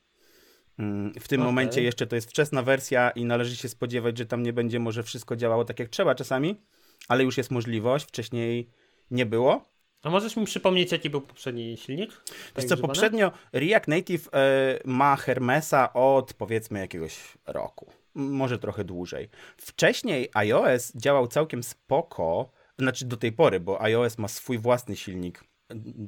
Mm, 0.79 1.13
W 1.21 1.29
tym 1.29 1.41
Okej. 1.41 1.47
momencie 1.53 1.83
jeszcze 1.83 2.07
to 2.07 2.15
jest 2.17 2.31
wczesna 2.31 2.63
wersja 2.63 3.11
i 3.11 3.25
należy 3.25 3.57
się 3.57 3.69
spodziewać, 3.69 4.19
że 4.19 4.27
tam 4.27 4.43
nie 4.43 4.53
będzie 4.53 4.79
może 4.79 5.03
wszystko 5.03 5.37
działało 5.37 5.65
tak 5.65 5.79
jak 5.79 5.89
trzeba 5.89 6.15
czasami, 6.15 6.61
ale 7.09 7.25
już 7.25 7.39
jest 7.39 7.51
możliwość, 7.51 8.07
wcześniej 8.09 8.71
nie 9.11 9.27
było. 9.27 9.65
A 10.03 10.11
możesz 10.11 10.37
mi 10.37 10.45
przypomnieć, 10.47 10.93
jaki 10.93 11.11
był 11.11 11.21
poprzedni 11.21 11.77
silnik? 11.77 12.11
Tak 12.11 12.27
Wiesz 12.57 12.65
co, 12.65 12.75
używany? 12.75 12.81
poprzednio 12.83 13.33
React 13.53 13.89
Native 13.89 14.29
e, 14.33 14.79
ma 14.85 15.17
Hermesa 15.17 15.93
od 15.93 16.35
powiedzmy 16.35 16.79
jakiegoś 16.79 17.19
roku, 17.47 17.93
może 18.15 18.59
trochę 18.59 18.85
dłużej. 18.85 19.29
Wcześniej 19.57 20.29
iOS 20.35 20.93
działał 20.95 21.27
całkiem 21.27 21.63
spoko, 21.63 22.51
znaczy 22.79 23.07
do 23.07 23.17
tej 23.17 23.33
pory, 23.33 23.61
bo 23.61 23.83
iOS 23.83 24.19
ma 24.19 24.29
swój 24.29 24.59
własny 24.59 24.97
silnik 24.97 25.45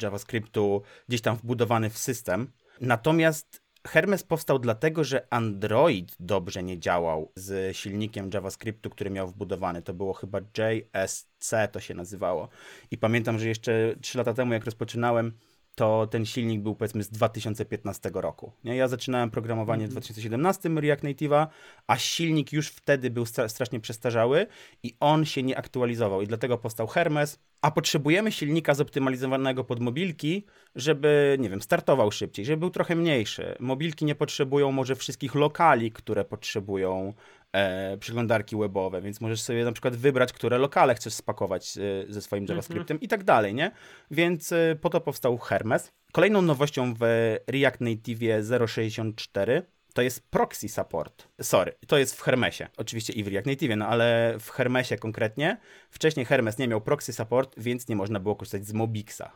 JavaScriptu 0.03 0.83
gdzieś 1.09 1.21
tam 1.21 1.37
wbudowany 1.37 1.91
w 1.91 1.99
system. 1.99 2.53
Natomiast 2.81 3.63
Hermes 3.87 4.23
powstał 4.23 4.59
dlatego, 4.59 5.05
że 5.05 5.27
Android 5.31 6.17
dobrze 6.21 6.63
nie 6.63 6.79
działał 6.79 7.33
z 7.37 7.77
silnikiem 7.77 8.31
JavaScriptu, 8.35 8.91
który 8.91 9.11
miał 9.11 9.29
wbudowany. 9.29 9.83
To 9.83 9.95
było 9.95 10.13
chyba 10.13 10.39
JSC 10.41 11.55
to 11.73 11.81
się 11.81 11.95
nazywało. 11.95 12.49
I 12.91 12.99
pamiętam, 12.99 13.39
że 13.39 13.49
jeszcze 13.49 13.95
3 14.01 14.19
lata 14.19 14.35
temu, 14.35 14.53
jak 14.53 14.65
rozpoczynałem, 14.65 15.33
to 15.75 16.07
ten 16.07 16.27
silnik 16.27 16.61
był 16.61 16.75
powiedzmy 16.75 17.03
z 17.03 17.11
2015 17.11 18.11
roku. 18.15 18.53
Nie? 18.65 18.77
Ja 18.77 18.89
zaczynałem 18.89 19.31
programowanie 19.31 19.87
w 19.89 19.91
2017 19.91 20.69
React 20.69 21.05
Native'a, 21.05 21.47
a 21.87 21.97
silnik 21.97 22.53
już 22.53 22.69
wtedy 22.69 23.11
był 23.11 23.25
stra- 23.25 23.49
strasznie 23.49 23.81
przestarzały 23.81 24.47
i 24.83 24.97
on 25.01 25.25
się 25.25 25.43
nie 25.43 25.59
aktualizował 25.59 26.23
i 26.23 26.27
dlatego 26.27 26.59
powstał 26.59 26.87
Hermes, 26.87 27.39
a 27.61 27.71
potrzebujemy 27.71 28.33
silnika 28.33 28.75
zoptymalizowanego 28.75 29.65
pod 29.65 29.81
mobilki, 29.81 30.47
żeby, 30.75 31.37
nie 31.41 31.51
wiem, 31.51 31.63
startował 31.63 32.13
szybciej, 32.13 32.45
żeby 32.45 32.61
był 32.61 32.71
trochę 32.71 32.97
mniejszy. 32.97 33.57
Mobilki 33.61 34.05
nie 34.05 34.15
potrzebują 34.15 34.73
może 34.73 34.97
wszystkich 34.97 35.35
lokali, 35.35 35.93
które 35.93 36.25
potrzebują 36.25 37.15
e, 37.53 37.97
przeglądarki 37.99 38.57
webowe, 38.57 39.03
więc 39.03 39.21
możesz 39.21 39.43
sobie 39.43 39.65
na 39.65 39.73
przykład 39.73 39.97
wybrać, 39.97 40.33
które 40.33 40.59
lokale 40.59 40.95
chcesz 40.95 41.15
spakować 41.15 41.79
e, 41.79 42.13
ze 42.13 42.23
swoim 42.23 42.47
JavaScriptem 42.49 43.01
i 43.01 43.09
tak 43.09 43.25
dalej, 43.25 43.55
nie? 43.55 43.71
Więc 44.11 44.53
e, 44.53 44.77
po 44.81 44.91
to 44.91 45.01
powstał 45.01 45.39
Hermes. 45.39 45.93
Kolejną 46.13 46.43
nowością 46.43 46.95
w 46.95 47.01
React 47.47 47.81
Native 47.81 48.19
0.64 48.19 49.63
to 49.95 50.03
jest 50.03 50.31
proxy 50.31 50.69
support. 50.69 51.29
Sorry, 51.43 51.73
to 51.87 51.99
jest 51.99 52.17
w 52.17 52.21
Hermesie. 52.21 52.69
Oczywiście 52.77 53.13
i 53.13 53.25
w 53.25 53.29
React 53.29 53.47
Native, 53.47 53.77
no 53.77 53.87
ale 53.87 54.35
w 54.41 54.51
Hermesie 54.51 54.97
konkretnie. 54.97 55.59
Wcześniej 55.91 56.27
Hermes 56.27 56.59
nie 56.59 56.69
miał 56.69 56.81
proxy 56.81 57.13
support, 57.13 57.55
więc 57.57 57.89
nie 57.89 57.97
można 57.97 58.21
było 58.21 58.37
korzystać 58.37 58.67
z 58.67 58.73
Mobixa. 58.73 59.31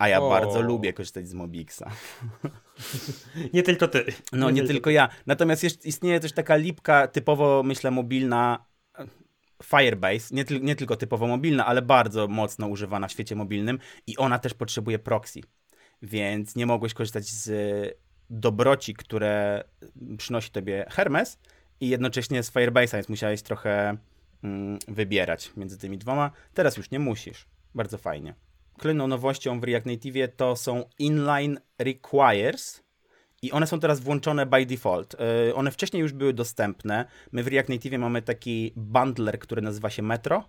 A 0.00 0.08
ja 0.08 0.20
O. 0.20 0.28
bardzo 0.28 0.60
lubię 0.60 0.92
korzystać 0.92 1.28
z 1.28 1.34
Mobixa. 1.34 1.90
Nie 3.54 3.62
tylko 3.62 3.88
ty. 3.88 4.04
No 4.32 4.50
nie 4.50 4.64
tylko 4.64 4.90
ja. 4.90 5.08
Natomiast 5.26 5.62
jest, 5.62 5.86
istnieje 5.86 6.20
też 6.20 6.32
taka 6.32 6.56
lipka 6.56 7.06
typowo, 7.06 7.62
myślę, 7.62 7.90
mobilna 7.90 8.64
e, 8.98 9.06
Firebase, 9.64 10.34
nie, 10.34 10.44
nie 10.60 10.76
tylko 10.76 10.96
typowo 10.96 11.26
mobilna, 11.26 11.66
ale 11.66 11.82
bardzo 11.82 12.28
mocno 12.28 12.66
używana 12.66 13.08
w 13.08 13.12
świecie 13.12 13.36
mobilnym 13.36 13.78
i 14.06 14.16
ona 14.16 14.38
też 14.38 14.54
potrzebuje 14.54 14.98
proxy. 14.98 15.40
Więc 16.02 16.56
nie 16.56 16.66
mogłeś 16.66 16.94
korzystać 16.94 17.26
z 17.26 17.50
dobroci, 18.30 18.94
które 18.94 19.64
przynosi 20.18 20.50
tobie 20.50 20.86
Hermes 20.90 21.38
i 21.80 21.88
jednocześnie 21.88 22.42
z 22.42 22.52
Firebase'a, 22.52 22.94
więc 22.94 23.08
musiałeś 23.08 23.42
trochę 23.42 23.96
mm, 24.44 24.78
wybierać 24.88 25.52
między 25.56 25.78
tymi 25.78 25.98
dwoma. 25.98 26.30
Teraz 26.54 26.76
już 26.76 26.90
nie 26.90 26.98
musisz. 26.98 27.46
Bardzo 27.74 27.98
fajnie. 27.98 28.34
Klynną 28.80 29.06
nowością 29.06 29.60
w 29.60 29.64
React 29.64 29.86
Native 29.86 30.36
to 30.36 30.56
są 30.56 30.84
inline 30.98 31.60
requires 31.78 32.82
i 33.42 33.52
one 33.52 33.66
są 33.66 33.80
teraz 33.80 34.00
włączone 34.00 34.46
by 34.46 34.66
default. 34.66 35.16
Yy, 35.46 35.54
one 35.54 35.70
wcześniej 35.70 36.00
już 36.00 36.12
były 36.12 36.32
dostępne. 36.32 37.04
My 37.32 37.42
w 37.42 37.48
React 37.48 37.68
Native 37.68 37.98
mamy 37.98 38.22
taki 38.22 38.72
bundler, 38.76 39.38
który 39.38 39.62
nazywa 39.62 39.90
się 39.90 40.02
Metro. 40.02 40.44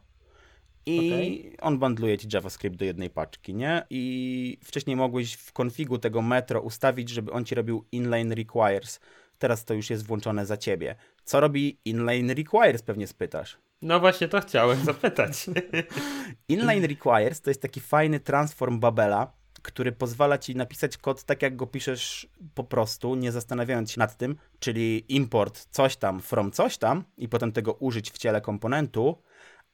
I 0.85 1.57
on 1.61 1.79
bundluje 1.79 2.17
ci 2.17 2.27
JavaScript 2.33 2.75
do 2.75 2.85
jednej 2.85 3.09
paczki, 3.09 3.53
nie? 3.53 3.83
I 3.89 4.57
wcześniej 4.63 4.95
mogłeś 4.95 5.33
w 5.33 5.51
konfigu 5.51 5.97
tego 5.97 6.21
Metro 6.21 6.61
ustawić, 6.61 7.09
żeby 7.09 7.31
on 7.31 7.45
ci 7.45 7.55
robił 7.55 7.85
inline 7.91 8.31
requires. 8.31 8.99
Teraz 9.39 9.65
to 9.65 9.73
już 9.73 9.89
jest 9.89 10.05
włączone 10.05 10.45
za 10.45 10.57
ciebie. 10.57 10.95
Co 11.23 11.39
robi 11.39 11.79
inline 11.85 12.33
requires, 12.33 12.81
pewnie 12.81 13.07
spytasz. 13.07 13.57
No 13.81 13.99
właśnie 13.99 14.27
to 14.27 14.41
chciałem 14.41 14.85
zapytać. 14.85 15.45
Inline 16.49 16.87
requires 16.87 17.41
to 17.41 17.49
jest 17.49 17.61
taki 17.61 17.79
fajny 17.79 18.19
transform 18.19 18.79
Babela, 18.79 19.33
który 19.61 19.91
pozwala 19.91 20.37
ci 20.37 20.55
napisać 20.55 20.97
kod 20.97 21.23
tak, 21.23 21.41
jak 21.41 21.55
go 21.55 21.67
piszesz 21.67 22.27
po 22.53 22.63
prostu, 22.63 23.15
nie 23.15 23.31
zastanawiając 23.31 23.91
się 23.91 23.99
nad 23.99 24.17
tym, 24.17 24.35
czyli 24.59 25.15
import 25.15 25.67
coś 25.71 25.95
tam 25.95 26.19
from 26.19 26.51
coś 26.51 26.77
tam 26.77 27.03
i 27.17 27.29
potem 27.29 27.51
tego 27.51 27.73
użyć 27.73 28.11
w 28.11 28.17
ciele 28.17 28.41
komponentu, 28.41 29.21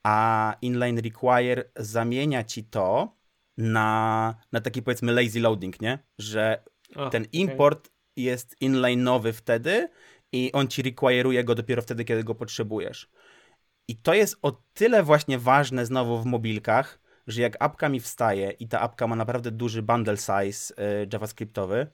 a 0.04 0.56
inline 0.62 1.02
require 1.02 1.64
zamienia 1.76 2.44
ci 2.44 2.64
to 2.64 3.16
na, 3.58 4.36
na 4.52 4.62
taki 4.62 4.82
powiedzmy 4.82 5.12
lazy 5.12 5.40
loading, 5.40 5.82
nie? 5.82 6.00
Że 6.18 6.64
ten 7.12 7.26
import 7.32 7.90
jest 8.16 8.56
inline'owy 8.62 9.34
wtedy 9.34 9.90
i 10.32 10.52
on 10.54 10.68
ci 10.68 10.84
require'uje 10.84 11.44
go 11.44 11.56
dopiero 11.56 11.82
wtedy, 11.82 12.06
kiedy 12.06 12.24
go 12.24 12.36
potrzebujesz. 12.36 13.10
I 13.88 13.96
to 13.96 14.14
jest 14.14 14.38
o 14.42 14.52
tyle 14.74 15.04
właśnie 15.04 15.40
ważne 15.40 15.86
znowu 15.86 16.22
w 16.22 16.26
mobilkach, 16.26 17.00
że 17.28 17.42
jak 17.42 17.58
apka 17.60 17.90
mi 17.90 18.00
wstaje 18.00 18.52
i 18.52 18.68
ta 18.68 18.80
apka 18.80 19.08
ma 19.08 19.16
naprawdę 19.16 19.52
duży 19.52 19.82
bundle 19.82 20.18
size 20.18 20.74
y, 20.74 21.08
javascriptowy, 21.14 21.88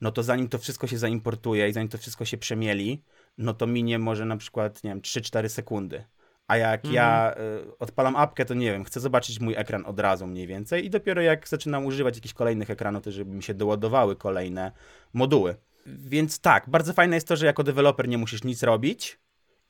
no 0.00 0.12
to 0.12 0.22
zanim 0.22 0.48
to 0.48 0.58
wszystko 0.58 0.86
się 0.86 0.98
zaimportuje 0.98 1.68
i 1.68 1.72
zanim 1.72 1.88
to 1.88 1.98
wszystko 1.98 2.24
się 2.24 2.38
przemieli, 2.38 3.02
no 3.38 3.54
to 3.54 3.66
minie 3.66 3.98
może 3.98 4.24
na 4.24 4.36
przykład, 4.36 4.84
nie 4.84 4.90
wiem, 4.90 5.00
3-4 5.00 5.48
sekundy. 5.48 6.04
A 6.48 6.56
jak 6.56 6.84
ja 6.84 7.34
y, 7.66 7.78
odpalam 7.78 8.16
apkę, 8.16 8.44
to 8.44 8.54
nie 8.54 8.72
wiem, 8.72 8.84
chcę 8.84 9.00
zobaczyć 9.00 9.40
mój 9.40 9.54
ekran 9.56 9.86
od 9.86 10.00
razu 10.00 10.26
mniej 10.26 10.46
więcej 10.46 10.86
i 10.86 10.90
dopiero 10.90 11.22
jak 11.22 11.48
zaczynam 11.48 11.86
używać 11.86 12.16
jakichś 12.16 12.34
kolejnych 12.34 12.70
ekranów, 12.70 13.04
to 13.04 13.10
żeby 13.10 13.34
mi 13.34 13.42
się 13.42 13.54
doładowały 13.54 14.16
kolejne 14.16 14.72
moduły. 15.12 15.56
Więc 15.86 16.40
tak, 16.40 16.70
bardzo 16.70 16.92
fajne 16.92 17.16
jest 17.16 17.28
to, 17.28 17.36
że 17.36 17.46
jako 17.46 17.62
deweloper 17.62 18.08
nie 18.08 18.18
musisz 18.18 18.44
nic 18.44 18.62
robić 18.62 19.18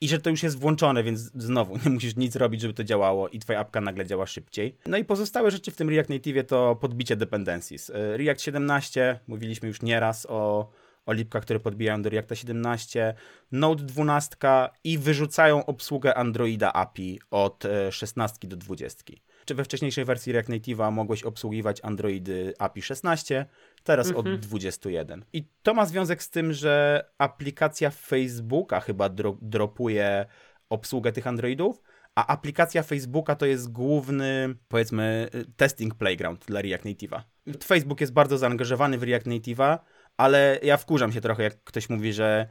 i 0.00 0.08
że 0.08 0.18
to 0.18 0.30
już 0.30 0.42
jest 0.42 0.58
włączone, 0.58 1.02
więc 1.02 1.20
znowu 1.20 1.76
nie 1.84 1.90
musisz 1.90 2.16
nic 2.16 2.36
robić, 2.36 2.60
żeby 2.60 2.74
to 2.74 2.84
działało 2.84 3.28
i 3.28 3.38
twoja 3.38 3.60
apka 3.60 3.80
nagle 3.80 4.06
działa 4.06 4.26
szybciej. 4.26 4.76
No 4.86 4.96
i 4.96 5.04
pozostałe 5.04 5.50
rzeczy 5.50 5.70
w 5.70 5.76
tym 5.76 5.90
React 5.90 6.10
Native 6.10 6.46
to 6.46 6.76
podbicie 6.76 7.16
dependencies. 7.16 7.90
Y, 7.90 8.16
React 8.16 8.42
17, 8.42 9.20
mówiliśmy 9.26 9.68
już 9.68 9.82
nieraz 9.82 10.26
o, 10.26 10.70
o 11.06 11.12
lipkach, 11.12 11.42
które 11.42 11.60
podbijają 11.60 12.02
do 12.02 12.10
Reacta 12.10 12.34
17, 12.34 13.14
Node 13.52 13.84
12 13.84 14.36
i 14.84 14.98
wyrzucają 14.98 15.66
obsługę 15.66 16.14
Androida 16.14 16.72
API 16.72 17.20
od 17.30 17.64
e, 17.64 17.92
16 17.92 18.48
do 18.48 18.56
20. 18.56 19.14
Czy 19.46 19.54
we 19.54 19.64
wcześniejszej 19.64 20.04
wersji 20.04 20.32
React 20.32 20.50
Native'a 20.50 20.92
mogłeś 20.92 21.22
obsługiwać 21.22 21.80
Androidy 21.82 22.54
API 22.58 22.82
16, 22.82 23.46
teraz 23.84 24.12
od 24.12 24.38
21. 24.38 25.24
I 25.32 25.44
to 25.62 25.74
ma 25.74 25.86
związek 25.86 26.22
z 26.22 26.30
tym, 26.30 26.52
że 26.52 27.04
aplikacja 27.18 27.90
Facebooka 27.90 28.80
chyba 28.80 29.08
dro 29.08 29.36
dropuje 29.42 30.26
obsługę 30.70 31.12
tych 31.12 31.26
Androidów, 31.26 31.82
a 32.14 32.26
aplikacja 32.26 32.82
Facebooka 32.82 33.34
to 33.34 33.46
jest 33.46 33.72
główny, 33.72 34.54
powiedzmy, 34.68 35.28
testing 35.56 35.94
playground 35.94 36.44
dla 36.44 36.62
React 36.62 36.84
Native'a. 36.84 37.20
Facebook 37.64 38.00
jest 38.00 38.12
bardzo 38.12 38.38
zaangażowany 38.38 38.98
w 38.98 39.02
React 39.02 39.26
Native'a, 39.26 39.78
ale 40.16 40.58
ja 40.62 40.76
wkurzam 40.76 41.12
się 41.12 41.20
trochę, 41.20 41.42
jak 41.42 41.64
ktoś 41.64 41.90
mówi, 41.90 42.12
że 42.12 42.48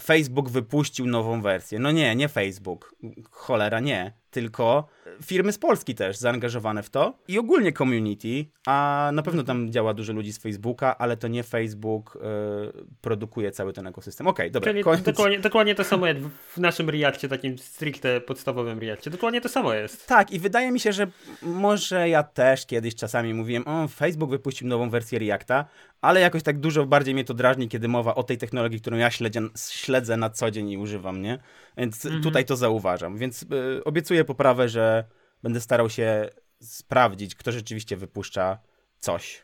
Facebook 0.00 0.50
wypuścił 0.50 1.06
nową 1.06 1.42
wersję. 1.42 1.78
No 1.78 1.90
nie, 1.90 2.16
nie 2.16 2.28
Facebook. 2.28 2.94
Cholera 3.30 3.80
nie. 3.80 4.12
Tylko 4.30 4.88
firmy 5.24 5.52
z 5.52 5.58
Polski 5.58 5.94
też 5.94 6.16
zaangażowane 6.16 6.82
w 6.82 6.90
to 6.90 7.18
i 7.28 7.38
ogólnie 7.38 7.72
community, 7.72 8.44
a 8.66 9.10
na 9.14 9.22
pewno 9.22 9.42
tam 9.42 9.72
działa 9.72 9.94
dużo 9.94 10.12
ludzi 10.12 10.32
z 10.32 10.38
Facebooka, 10.38 10.98
ale 10.98 11.16
to 11.16 11.28
nie 11.28 11.42
Facebook 11.42 12.16
y, 12.16 12.20
produkuje 13.00 13.50
cały 13.50 13.72
ten 13.72 13.86
ekosystem. 13.86 14.26
Okej, 14.26 14.50
dobra. 14.50 14.72
Czyli 14.72 14.84
koniec. 14.84 15.02
dokładnie, 15.02 15.38
dokładnie 15.40 15.74
to 15.74 15.84
samo 15.84 16.06
jak 16.06 16.18
w- 16.20 16.58
naszym 16.58 16.90
Reakcie, 16.90 17.28
takim 17.28 17.58
stricte 17.58 18.20
podstawowym 18.20 18.78
Reakcie. 18.78 19.10
Dokładnie 19.10 19.40
to 19.40 19.48
samo 19.48 19.74
jest. 19.74 20.06
Tak, 20.06 20.30
i 20.30 20.38
wydaje 20.38 20.72
mi 20.72 20.80
się, 20.80 20.92
że 20.92 21.06
może 21.42 22.08
ja 22.08 22.22
też 22.22 22.66
kiedyś 22.66 22.94
czasami 22.94 23.34
mówiłem, 23.34 23.68
o, 23.68 23.88
Facebook 23.88 24.30
wypuścił 24.30 24.68
nową 24.68 24.90
wersję 24.90 25.18
Reacta, 25.18 25.64
ale 26.00 26.20
jakoś 26.20 26.42
tak 26.42 26.58
dużo 26.60 26.86
bardziej 26.86 27.14
mnie 27.14 27.24
to 27.24 27.34
drażni, 27.34 27.68
kiedy 27.68 27.88
mowa 27.88 28.14
o 28.14 28.22
tej 28.22 28.38
technologii, 28.38 28.80
którą 28.80 28.96
ja 28.96 29.10
śledzę, 29.10 29.40
śledzę 29.70 30.16
na 30.16 30.30
co 30.30 30.50
dzień 30.50 30.70
i 30.70 30.78
używam, 30.78 31.22
nie? 31.22 31.38
Więc 31.76 32.06
tutaj 32.22 32.44
to 32.44 32.56
zauważam. 32.56 33.18
Więc 33.18 33.42
y, 33.42 33.84
obiecuję 33.84 34.24
poprawę, 34.24 34.68
że 34.68 34.97
będę 35.42 35.60
starał 35.60 35.90
się 35.90 36.28
sprawdzić, 36.60 37.34
kto 37.34 37.52
rzeczywiście 37.52 37.96
wypuszcza 37.96 38.58
coś. 38.98 39.42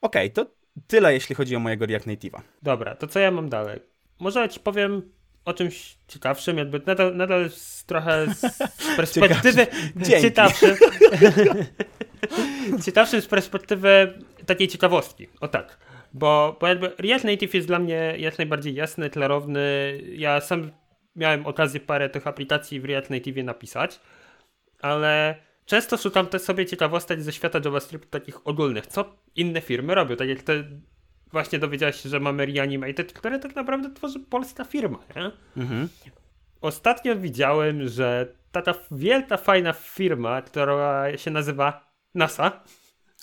Okej, 0.00 0.30
to 0.30 0.46
tyle, 0.86 1.12
jeśli 1.12 1.34
chodzi 1.34 1.56
o 1.56 1.60
mojego 1.60 1.86
React 1.86 2.06
Native'a. 2.06 2.40
Dobra, 2.62 2.94
to 2.94 3.06
co 3.06 3.18
ja 3.20 3.30
mam 3.30 3.48
dalej? 3.48 3.80
Może 4.18 4.48
ci 4.48 4.60
powiem 4.60 5.02
o 5.44 5.54
czymś 5.54 5.98
ciekawszym, 6.08 6.58
jakby 6.58 6.80
nadal, 6.86 7.16
nadal 7.16 7.50
z, 7.50 7.84
trochę 7.84 8.34
z 8.34 8.58
perspektywy 8.96 9.66
ciekawszym. 10.20 10.76
ciekawszym 12.84 13.20
z 13.26 13.26
perspektywy 13.26 14.18
takiej 14.46 14.68
ciekawostki. 14.68 15.28
O 15.40 15.48
tak. 15.48 15.78
Bo, 16.12 16.56
bo 16.60 16.66
jakby 16.66 16.92
React 16.98 17.24
Native 17.24 17.54
jest 17.54 17.66
dla 17.66 17.78
mnie 17.78 18.14
jak 18.18 18.38
najbardziej 18.38 18.74
jasny, 18.74 19.10
klarowny. 19.10 19.60
Ja 20.12 20.40
sam 20.40 20.70
miałem 21.16 21.46
okazję 21.46 21.80
parę 21.80 22.10
tych 22.10 22.26
aplikacji 22.26 22.80
w 22.80 22.84
React 22.84 23.10
Native 23.10 23.44
napisać, 23.44 24.00
ale 24.80 25.36
często 25.66 25.96
szukam 25.96 26.26
też 26.26 26.42
sobie 26.42 26.66
ciekawostek 26.66 27.22
ze 27.22 27.32
świata 27.32 27.60
JavaScript 27.64 28.10
takich 28.10 28.46
ogólnych. 28.46 28.86
Co 28.86 29.16
inne 29.36 29.60
firmy 29.60 29.94
robią? 29.94 30.16
Tak 30.16 30.28
jak 30.28 30.42
te 30.42 30.64
właśnie 31.32 31.58
dowiedziałeś 31.58 32.00
się, 32.00 32.08
że 32.08 32.20
mamy 32.20 32.46
Reanimated, 32.46 33.12
które 33.12 33.38
tak 33.38 33.56
naprawdę 33.56 33.94
tworzy 33.94 34.20
polska 34.20 34.64
firma, 34.64 34.98
nie? 35.16 35.30
Mhm. 35.62 35.88
Ostatnio 36.60 37.16
widziałem, 37.16 37.88
że 37.88 38.34
taka 38.52 38.74
wielka, 38.90 39.36
fajna 39.36 39.72
firma, 39.72 40.42
która 40.42 41.16
się 41.16 41.30
nazywa 41.30 41.92
NASA, 42.14 42.62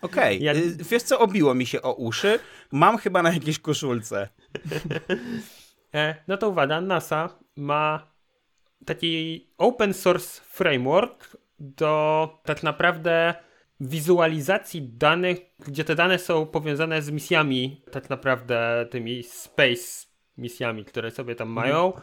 Okej, 0.01 0.43
Jak- 0.43 0.57
y, 0.57 0.77
wiesz 0.91 1.03
co, 1.03 1.19
obiło 1.19 1.53
mi 1.53 1.65
się 1.65 1.81
o 1.81 1.93
uszy, 1.93 2.39
mam 2.71 2.97
chyba 2.97 3.21
na 3.23 3.33
jakiejś 3.33 3.59
koszulce. 3.59 4.29
e, 5.93 6.15
no 6.27 6.37
to 6.37 6.49
uwaga, 6.49 6.81
NASA 6.81 7.39
ma 7.55 8.11
taki 8.85 9.47
open 9.57 9.93
source 9.93 10.41
framework 10.41 11.37
do 11.61 12.29
tak 12.43 12.63
naprawdę 12.63 13.33
wizualizacji 13.79 14.81
danych, 14.81 15.39
gdzie 15.67 15.83
te 15.83 15.95
dane 15.95 16.19
są 16.19 16.45
powiązane 16.45 17.01
z 17.01 17.11
misjami, 17.11 17.81
tak 17.91 18.09
naprawdę 18.09 18.87
tymi 18.91 19.23
space 19.23 20.07
misjami, 20.37 20.85
które 20.85 21.11
sobie 21.11 21.35
tam 21.35 21.49
mają. 21.49 21.93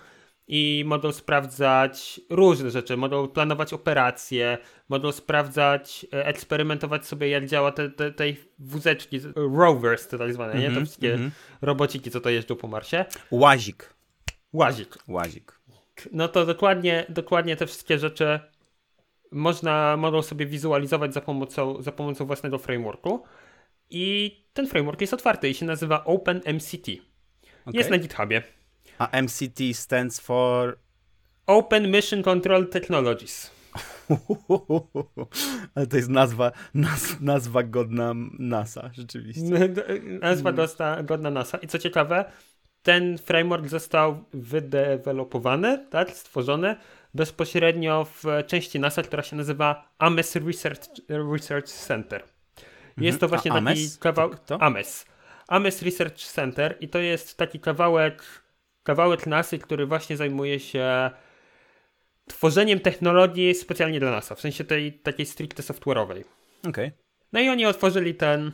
I 0.50 0.84
mogą 0.86 1.12
sprawdzać 1.12 2.20
różne 2.30 2.70
rzeczy, 2.70 2.96
mogą 2.96 3.28
planować 3.28 3.72
operacje, 3.72 4.58
mogą 4.88 5.12
sprawdzać, 5.12 6.06
e, 6.12 6.26
eksperymentować 6.26 7.06
sobie, 7.06 7.28
jak 7.28 7.46
działa 7.46 7.72
te, 7.72 7.90
te, 7.90 8.12
tej 8.12 8.36
wózeczki, 8.58 9.20
rovers 9.36 10.08
te 10.08 10.18
tak 10.18 10.32
zwane, 10.32 10.60
nie? 10.60 10.70
To 10.70 10.80
wszystkie 10.80 11.18
robociki, 11.62 12.10
co 12.10 12.20
to 12.20 12.30
jeżdżą 12.30 12.56
po 12.56 12.68
Marsie. 12.68 13.04
Łazik. 13.30 13.94
Łazik. 14.52 14.98
Łazik. 15.08 15.58
No 16.12 16.28
to 16.28 16.46
dokładnie, 16.46 17.06
dokładnie 17.08 17.56
te 17.56 17.66
wszystkie 17.66 17.98
rzeczy 17.98 18.40
można, 19.30 19.96
mogą 19.96 20.22
sobie 20.22 20.46
wizualizować 20.46 21.14
za 21.14 21.20
pomocą, 21.20 21.82
za 21.82 21.92
pomocą 21.92 22.26
własnego 22.26 22.58
frameworku. 22.58 23.22
I 23.90 24.36
ten 24.52 24.66
framework 24.66 25.00
jest 25.00 25.14
otwarty 25.14 25.48
i 25.48 25.54
się 25.54 25.66
nazywa 25.66 26.04
OpenMCT. 26.04 26.88
Jest 27.72 27.90
na 27.90 27.98
GitHubie. 27.98 28.42
A 28.98 29.22
MCT 29.22 29.60
stands 29.72 30.20
for... 30.20 30.78
Open 31.46 31.90
Mission 31.90 32.22
Control 32.22 32.68
Technologies. 32.68 33.50
Ale 35.74 35.86
to 35.86 35.96
jest 35.96 36.08
nazwa, 36.08 36.52
naz, 36.74 37.20
nazwa 37.20 37.62
godna 37.62 38.14
NASA, 38.38 38.90
rzeczywiście. 38.92 39.42
Nazwa 40.20 40.52
dosta, 40.52 41.02
godna 41.02 41.30
NASA. 41.30 41.58
I 41.58 41.66
co 41.66 41.78
ciekawe, 41.78 42.24
ten 42.82 43.18
framework 43.18 43.68
został 43.68 44.24
wydewelopowany, 44.32 45.86
tak, 45.90 46.10
stworzony 46.10 46.76
bezpośrednio 47.14 48.04
w 48.04 48.24
części 48.46 48.80
NASA, 48.80 49.02
która 49.02 49.22
się 49.22 49.36
nazywa 49.36 49.94
AMES 49.98 50.36
Research, 50.36 50.82
Research 51.08 51.68
Center. 51.68 52.24
Jest 52.96 53.20
to 53.20 53.26
A 53.26 53.28
właśnie 53.28 53.50
taki 53.50 53.58
AMES? 53.58 53.98
kawałek. 53.98 54.38
To? 54.38 54.62
AMES. 54.62 55.06
AMES 55.48 55.82
Research 55.82 56.18
Center 56.18 56.76
i 56.80 56.88
to 56.88 56.98
jest 56.98 57.36
taki 57.36 57.60
kawałek, 57.60 58.22
kawałek 58.82 59.26
NASA, 59.26 59.58
który 59.58 59.86
właśnie 59.86 60.16
zajmuje 60.16 60.60
się 60.60 61.10
tworzeniem 62.26 62.80
technologii 62.80 63.54
specjalnie 63.54 64.00
dla 64.00 64.10
NASA, 64.10 64.34
w 64.34 64.40
sensie 64.40 64.64
tej 64.64 64.92
takiej 64.92 65.26
stricte 65.26 65.62
software'owej. 65.62 66.24
Okej. 66.68 66.92
No 67.32 67.40
i 67.40 67.48
oni 67.48 67.66
otworzyli 67.66 68.14
ten 68.14 68.52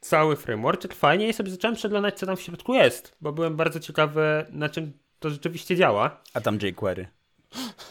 cały 0.00 0.36
framework. 0.36 0.94
Fajnie 0.94 1.28
i 1.28 1.32
sobie 1.32 1.50
zacząłem 1.50 1.76
przeglądać, 1.76 2.18
co 2.18 2.26
tam 2.26 2.36
w 2.36 2.40
środku 2.42 2.74
jest, 2.74 3.16
bo 3.20 3.32
byłem 3.32 3.56
bardzo 3.56 3.80
ciekawy, 3.80 4.46
na 4.50 4.68
czym 4.68 4.92
to 5.18 5.30
rzeczywiście 5.30 5.76
działa. 5.76 6.22
A 6.34 6.40
tam 6.40 6.58
jQuery. 6.58 7.06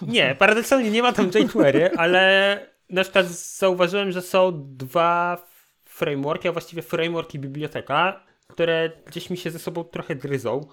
Nie, 0.02 0.36
paradoksalnie 0.40 0.92
nie 0.92 1.02
ma 1.04 1.14
tam 1.14 1.30
jQuery, 1.36 1.90
ale 1.98 2.60
na 2.90 3.04
przykład 3.04 3.26
zauważyłem, 3.28 4.12
że 4.12 4.22
są 4.22 4.52
dwa 4.78 5.46
frameworki, 5.86 6.48
a 6.48 6.52
właściwie 6.52 6.82
framework 6.82 7.34
i 7.34 7.40
biblioteka, 7.40 8.24
które 8.48 8.92
gdzieś 9.08 9.30
mi 9.30 9.38
się 9.38 9.52
ze 9.52 9.60
sobą 9.60 9.84
trochę 9.84 10.16
gryzą. 10.16 10.68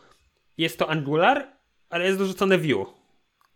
Jest 0.59 0.79
to 0.79 0.91
Angular, 0.91 1.47
ale 1.91 2.05
jest 2.05 2.19
dorzucone 2.19 2.59
Vue. 2.59 2.87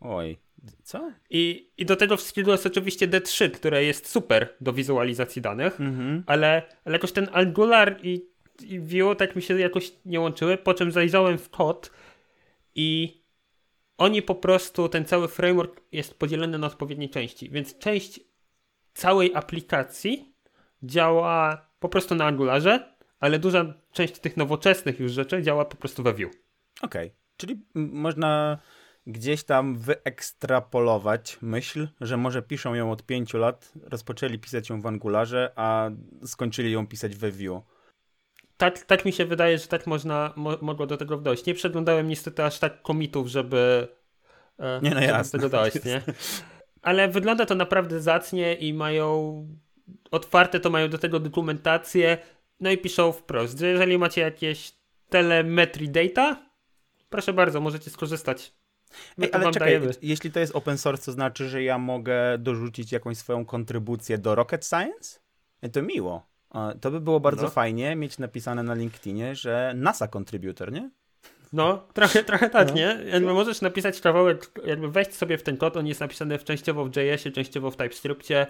Oj, 0.01 0.39
co? 0.83 1.13
I, 1.31 1.71
I 1.79 1.87
do 1.87 1.97
tego 1.97 2.17
wszystkiego 2.17 2.53
jest 2.53 2.67
oczywiście 2.67 3.09
D3, 3.09 3.51
które 3.51 3.85
jest 3.85 4.09
super 4.09 4.49
do 4.61 4.73
wizualizacji 4.73 5.43
danych, 5.43 5.81
Mhm. 5.81 6.23
ale, 6.27 6.63
ale 6.85 6.93
jakoś 6.97 7.13
ten 7.13 7.29
Angular 7.33 7.99
i, 8.03 8.23
i 8.63 8.81
Vue 8.81 9.15
tak 9.17 9.37
mi 9.37 9.43
się 9.43 9.61
jakoś 9.61 9.93
nie 10.05 10.21
łączyły, 10.21 10.57
po 10.57 10.75
czym 10.75 10.93
zajrzałem 10.93 11.39
w 11.39 11.51
kod 11.51 11.91
i 12.75 13.21
oni 13.99 14.23
po 14.23 14.35
prostu, 14.35 14.89
ten 14.89 15.05
cały 15.05 15.29
framework 15.29 15.81
jest 15.93 16.19
podzielony 16.19 16.59
na 16.59 16.67
odpowiednie 16.67 17.09
części, 17.09 17.51
więc 17.51 17.79
część 17.79 18.21
całej 18.95 19.35
aplikacji 19.35 20.35
działa 20.83 21.67
po 21.81 21.89
prostu 21.89 22.15
na 22.15 22.25
Angularze, 22.27 22.97
ale 23.21 23.39
duża 23.39 23.75
część 23.93 24.19
tych 24.19 24.37
nowoczesnych 24.37 25.01
już 25.01 25.13
rzeczy 25.13 25.43
działa 25.43 25.65
po 25.65 25.77
prostu 25.77 26.03
we 26.03 26.13
Vue. 26.13 26.31
Okej, 26.83 27.13
czyli 27.37 27.53
m- 27.77 27.91
można 27.93 28.59
gdzieś 29.07 29.45
tam 29.45 29.77
wyekstrapolować 29.77 31.39
myśl, 31.43 31.89
że 32.01 32.17
może 32.17 32.43
piszą 32.43 32.75
ją 32.75 32.93
od 32.93 33.03
pięciu 33.03 33.39
lat, 33.39 33.73
rozpoczęli 33.83 34.39
pisać 34.39 34.69
ją 34.71 34.81
w 34.81 34.87
Angularze, 34.87 35.53
a 35.57 35.91
skończyli 36.25 36.73
ją 36.73 36.87
pisać 36.87 37.17
we 37.17 37.31
Vue. 37.31 37.63
Tak, 38.57 38.79
tak 38.79 39.05
mi 39.05 39.13
się 39.13 39.25
wydaje, 39.25 39.59
że 39.59 39.67
tak 39.67 39.87
można, 39.87 40.33
mo, 40.37 40.59
mogło 40.61 40.87
do 40.87 40.97
tego 40.97 41.17
dojść. 41.17 41.47
Nie 41.47 41.55
przeglądałem 41.55 42.09
niestety 42.09 42.45
aż 42.45 42.59
tak 42.59 42.83
komitów, 42.83 43.29
żeby, 43.29 43.89
e, 44.59 44.81
Nie, 44.83 44.91
no 44.91 45.01
żeby 45.01 45.13
jasne. 45.13 45.39
do 45.39 45.49
tego 45.49 45.63
dojść, 45.63 45.85
nie? 45.85 46.03
Ale 46.83 47.09
wygląda 47.09 47.47
to 47.47 47.55
naprawdę 47.55 48.01
zacnie 48.01 48.55
i 48.55 48.75
mają 48.75 49.47
otwarte 50.11 50.61
to 50.61 50.71
mają 50.71 50.89
do 50.89 50.99
tego 50.99 51.21
dokumentację, 51.21 52.19
no 52.61 52.71
i 52.71 52.79
piszą 52.79 53.13
wprost, 53.13 53.59
że 53.59 53.67
jeżeli 53.67 53.99
macie 53.99 54.21
jakieś 54.21 54.73
telemetry 55.09 55.89
data, 55.89 56.43
proszę 57.11 57.33
bardzo, 57.33 57.61
możecie 57.61 57.91
skorzystać. 57.91 58.53
Ej, 59.23 59.31
ale 59.33 59.45
czekaj, 59.51 59.69
dajemy. 59.69 59.95
jeśli 60.03 60.31
to 60.33 60.41
jest 60.41 60.57
open 60.57 60.79
source, 60.79 61.05
to 61.05 61.13
znaczy, 61.13 61.49
że 61.49 61.63
ja 61.63 61.79
mogę 61.79 62.39
dorzucić 62.39 62.93
jakąś 62.93 63.17
swoją 63.17 63.45
kontrybucję 63.45 64.19
do 64.19 64.35
Rocket 64.35 64.67
Science? 64.67 65.21
To 65.73 65.83
miło. 65.83 66.27
To 66.81 66.91
by 66.91 67.01
było 67.01 67.21
bardzo 67.21 67.43
No. 67.43 67.49
fajnie 67.51 67.97
mieć 67.97 68.19
napisane 68.19 68.63
na 68.63 68.75
LinkedInie, 68.75 69.35
że 69.35 69.73
NASA 69.77 70.09
contributor, 70.17 70.73
nie? 70.73 70.91
No, 71.53 71.89
trochę, 71.95 72.25
trochę 72.25 72.51
tak, 72.51 72.69
No. 72.69 72.75
nie? 72.75 72.99
Jakby 73.13 73.33
możesz 73.33 73.61
napisać 73.61 74.01
kawałek, 74.01 74.51
jakby 74.67 74.91
wejść 74.91 75.15
sobie 75.15 75.39
w 75.39 75.43
ten 75.43 75.57
kod, 75.57 75.77
on 75.77 75.87
jest 75.87 76.01
napisany 76.01 76.39
w 76.39 76.45
częściowo 76.45 76.85
w 76.85 76.97
JS-ie, 76.97 77.33
częściowo 77.33 77.71
w 77.71 77.77
TypeScriptie 77.77 78.47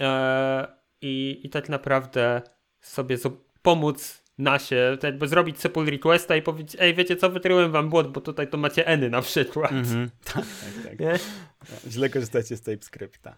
e, 0.00 0.66
i, 1.00 1.40
i 1.44 1.50
tak 1.50 1.68
naprawdę 1.68 2.42
sobie 2.80 3.16
zo- 3.18 3.36
pomóc 3.62 4.22
nasie, 4.38 4.96
to 5.00 5.06
jakby 5.06 5.28
zrobić 5.28 5.60
sobie 5.60 5.72
pull 5.72 5.86
requesta 5.86 6.36
i 6.36 6.42
powiedzieć, 6.42 6.76
ej, 6.80 6.94
wiecie 6.94 7.16
co, 7.16 7.30
wytryłem 7.30 7.72
wam 7.72 7.88
błąd, 7.88 8.08
bo 8.08 8.20
tutaj 8.20 8.48
to 8.48 8.56
macie 8.58 8.86
eny 8.86 9.10
na 9.10 9.22
przykład. 9.22 9.72
Mhm. 9.72 10.10
tak, 10.24 10.34
tak, 10.34 10.84
tak. 10.88 11.00
Nie? 11.00 11.18
Źle 11.90 12.08
korzystacie 12.10 12.56
z 12.56 12.62
TypeScripta. 12.62 13.36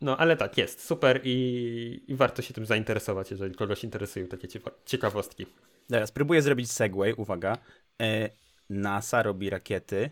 No, 0.00 0.16
ale 0.16 0.36
tak, 0.36 0.58
jest, 0.58 0.84
super 0.84 1.20
i, 1.24 2.04
i 2.08 2.14
warto 2.14 2.42
się 2.42 2.54
tym 2.54 2.66
zainteresować, 2.66 3.30
jeżeli 3.30 3.54
kogoś 3.54 3.84
interesują 3.84 4.26
takie 4.26 4.48
cieka- 4.48 4.72
ciekawostki. 4.86 5.46
Dobra, 5.90 6.06
spróbuję 6.06 6.42
zrobić 6.42 6.70
segway, 6.70 7.14
uwaga. 7.14 7.58
E, 8.02 8.30
NASA 8.70 9.22
robi 9.22 9.50
rakiety, 9.50 10.10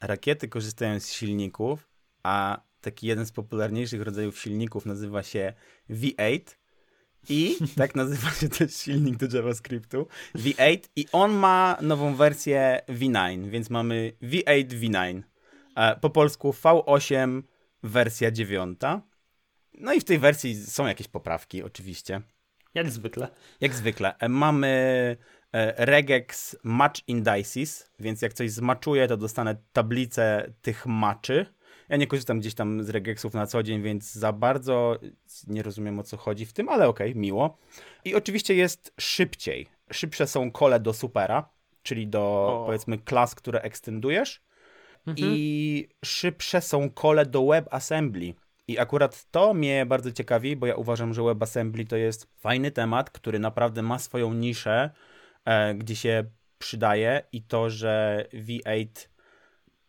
rakiety 0.00 0.48
korzystają 0.48 1.00
z 1.00 1.12
silników, 1.12 1.88
a 2.22 2.62
taki 2.80 3.06
jeden 3.06 3.26
z 3.26 3.32
popularniejszych 3.32 4.02
rodzajów 4.02 4.38
silników 4.38 4.86
nazywa 4.86 5.22
się 5.22 5.52
V8 5.90 6.40
i 7.28 7.56
tak 7.76 7.94
nazywa 7.94 8.30
się 8.30 8.48
też 8.48 8.74
silnik 8.74 9.16
do 9.16 9.36
JavaScriptu, 9.36 10.06
V8 10.34 10.80
i 10.96 11.06
on 11.12 11.32
ma 11.32 11.76
nową 11.82 12.14
wersję 12.14 12.80
V9, 12.88 13.48
więc 13.48 13.70
mamy 13.70 14.12
V8 14.22 14.68
V9. 14.68 15.22
E, 15.76 15.96
po 15.96 16.10
polsku 16.10 16.50
V8 16.50 17.42
wersja 17.82 18.30
9. 18.30 18.80
No 19.74 19.92
i 19.92 20.00
w 20.00 20.04
tej 20.04 20.18
wersji 20.18 20.54
są 20.66 20.86
jakieś 20.86 21.08
poprawki 21.08 21.62
oczywiście. 21.62 22.20
Jak 22.74 22.90
zwykle. 22.90 23.28
Jak 23.60 23.74
zwykle. 23.74 24.18
E, 24.18 24.28
Mamy 24.28 24.68
e, 25.52 25.86
regex 25.86 26.56
match 26.62 27.00
indices, 27.06 27.90
więc 27.98 28.22
jak 28.22 28.32
coś 28.32 28.50
zmaczuję, 28.50 29.08
to 29.08 29.16
dostanę 29.16 29.56
tablicę 29.72 30.52
tych 30.62 30.86
maczy. 30.86 31.46
Ja 31.88 31.96
nie 31.96 32.06
korzystam 32.06 32.40
gdzieś 32.40 32.54
tam 32.54 32.82
z 32.82 32.90
regexów 32.90 33.34
na 33.34 33.46
co 33.46 33.62
dzień, 33.62 33.82
więc 33.82 34.12
za 34.12 34.32
bardzo 34.32 34.98
nie 35.46 35.62
rozumiem 35.62 35.98
o 35.98 36.02
co 36.02 36.16
chodzi 36.16 36.46
w 36.46 36.52
tym, 36.52 36.68
ale 36.68 36.88
okej, 36.88 37.16
miło. 37.16 37.58
I 38.04 38.14
oczywiście 38.14 38.54
jest 38.54 38.92
szybciej. 39.00 39.68
Szybsze 39.92 40.26
są 40.26 40.50
kole 40.50 40.80
do 40.80 40.92
supera, 40.92 41.48
czyli 41.82 42.08
do 42.08 42.20
O. 42.20 42.66
powiedzmy 42.66 42.98
klas, 42.98 43.34
które 43.34 43.60
ekstendujesz. 43.60 44.42
Mhm. 45.06 45.28
I 45.30 45.88
szybsze 46.04 46.60
są 46.60 46.90
kole 46.90 47.26
do 47.26 47.46
WebAssembly. 47.46 48.34
I 48.68 48.78
akurat 48.78 49.30
to 49.30 49.54
mnie 49.54 49.86
bardzo 49.86 50.12
ciekawi, 50.12 50.56
bo 50.56 50.66
ja 50.66 50.74
uważam, 50.74 51.14
że 51.14 51.22
WebAssembly 51.22 51.84
to 51.84 51.96
jest 51.96 52.30
fajny 52.36 52.70
temat, 52.70 53.10
który 53.10 53.38
naprawdę 53.38 53.82
ma 53.82 53.98
swoją 53.98 54.32
niszę, 54.34 54.90
e, 55.44 55.74
gdzie 55.74 55.96
się 55.96 56.24
przydaje 56.58 57.22
i 57.32 57.42
to, 57.42 57.70
że 57.70 58.24
V8 58.32 59.08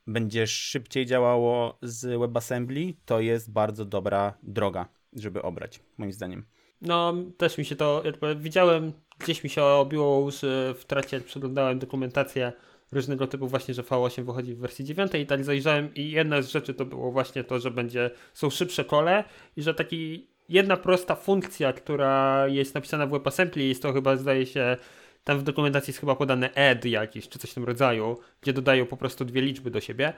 będzie 0.07 0.47
szybciej 0.47 1.05
działało 1.05 1.77
z 1.81 2.19
WebAssembly, 2.19 2.93
to 3.05 3.19
jest 3.19 3.51
bardzo 3.51 3.85
dobra 3.85 4.33
droga, 4.43 4.85
żeby 5.13 5.41
obrać, 5.41 5.79
moim 5.97 6.13
zdaniem. 6.13 6.45
No, 6.81 7.13
też 7.37 7.57
mi 7.57 7.65
się 7.65 7.75
to, 7.75 8.03
widziałem, 8.35 8.93
gdzieś 9.19 9.43
mi 9.43 9.49
się 9.49 9.63
obiło 9.63 10.19
uszy 10.19 10.75
w 10.77 10.85
trakcie, 10.85 11.17
jak 11.17 11.25
przeglądałem 11.25 11.79
dokumentację 11.79 12.53
różnego 12.91 13.27
typu 13.27 13.47
właśnie, 13.47 13.73
że 13.73 13.83
V8 13.83 14.23
wychodzi 14.23 14.55
w 14.55 14.59
wersji 14.59 14.85
9 14.85 15.11
i 15.15 15.25
tak 15.25 15.43
zajrzałem 15.43 15.93
i 15.95 16.11
jedna 16.11 16.41
z 16.41 16.49
rzeczy 16.49 16.73
to 16.73 16.85
było 16.85 17.11
właśnie 17.11 17.43
to, 17.43 17.59
że 17.59 17.71
będzie, 17.71 18.11
są 18.33 18.49
szybsze 18.49 18.85
kole 18.85 19.23
i 19.57 19.61
że 19.61 19.73
taki 19.73 20.27
jedna 20.49 20.77
prosta 20.77 21.15
funkcja, 21.15 21.73
która 21.73 22.47
jest 22.47 22.75
napisana 22.75 23.07
w 23.07 23.09
WebAssembly, 23.09 23.63
jest 23.63 23.81
to 23.81 23.93
chyba 23.93 24.17
zdaje 24.17 24.45
się, 24.45 24.77
tam 25.23 25.39
w 25.39 25.43
dokumentacji 25.43 25.91
jest 25.91 25.99
chyba 25.99 26.15
podane 26.15 26.53
add 26.53 26.85
jakiś, 26.85 27.29
czy 27.29 27.39
coś 27.39 27.51
w 27.51 27.53
tym 27.53 27.63
rodzaju, 27.63 28.17
gdzie 28.41 28.53
dodają 28.53 28.85
po 28.85 28.97
prostu 28.97 29.25
dwie 29.25 29.41
liczby 29.41 29.71
do 29.71 29.81
siebie 29.81 30.13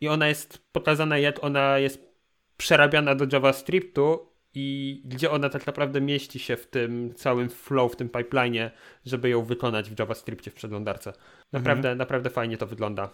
i 0.00 0.08
ona 0.08 0.28
jest 0.28 0.58
pokazana 0.72 1.18
jak 1.18 1.44
ona 1.44 1.78
jest 1.78 2.14
przerabiana 2.56 3.14
do 3.14 3.26
JavaScriptu 3.32 4.33
i 4.54 5.00
gdzie 5.04 5.30
ona 5.30 5.48
tak 5.48 5.66
naprawdę 5.66 6.00
mieści 6.00 6.38
się 6.38 6.56
w 6.56 6.66
tym 6.66 7.14
całym 7.14 7.48
flow, 7.48 7.92
w 7.92 7.96
tym 7.96 8.08
pipeline'ie, 8.08 8.70
żeby 9.06 9.28
ją 9.28 9.44
wykonać 9.44 9.90
w 9.90 9.98
JavaScriptie 9.98 10.50
w 10.50 10.54
przeglądarce. 10.54 11.12
Naprawdę, 11.52 11.94
naprawdę 11.94 12.30
fajnie 12.30 12.56
to 12.58 12.66
wygląda. 12.66 13.10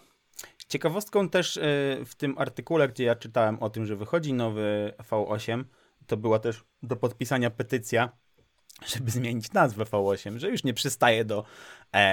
Ciekawostką 0.69 1.29
też 1.29 1.57
y, 1.57 1.61
w 2.07 2.15
tym 2.15 2.39
artykule, 2.39 2.89
gdzie 2.89 3.05
ja 3.05 3.15
czytałem 3.15 3.59
o 3.63 3.71
tym, 3.71 3.87
że 3.87 3.97
wychodzi 3.97 4.33
nowy 4.33 4.93
V8, 5.11 5.65
to 6.07 6.17
była 6.17 6.39
też 6.39 6.65
do 6.83 6.97
podpisania 6.97 7.51
petycja, 7.51 8.09
żeby 8.87 9.11
zmienić 9.11 9.53
nazwę 9.53 9.85
V8, 9.85 10.39
że 10.39 10.51
już 10.51 10.65
nie 10.65 10.75
przystaje 10.75 11.25
do 11.25 11.39
e, 11.41 11.45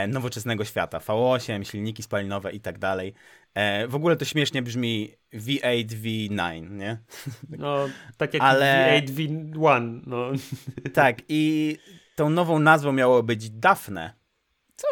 nowoczesnego 0.07 0.65
świata. 0.65 0.99
V8, 0.99 1.63
silniki 1.63 2.03
spalinowe 2.03 2.51
i 2.51 2.59
tak 2.59 2.79
dalej. 2.79 3.13
E, 3.53 3.87
w 3.87 3.95
ogóle 3.95 4.15
to 4.15 4.25
śmiesznie 4.25 4.61
brzmi 4.61 5.13
V8, 5.33 5.87
V9, 5.87 6.71
nie? 6.71 6.97
No, 7.57 7.89
tak 8.17 8.33
jak 8.33 8.43
Ale- 8.43 9.01
V8, 9.05 9.51
V1, 9.53 10.01
no. 10.07 10.31
Tak, 10.93 11.17
i 11.29 11.77
tą 12.15 12.29
nową 12.29 12.59
nazwą 12.59 12.91
miało 12.93 13.23
być 13.23 13.49
Daphne. 13.49 14.13
Co, 14.75 14.87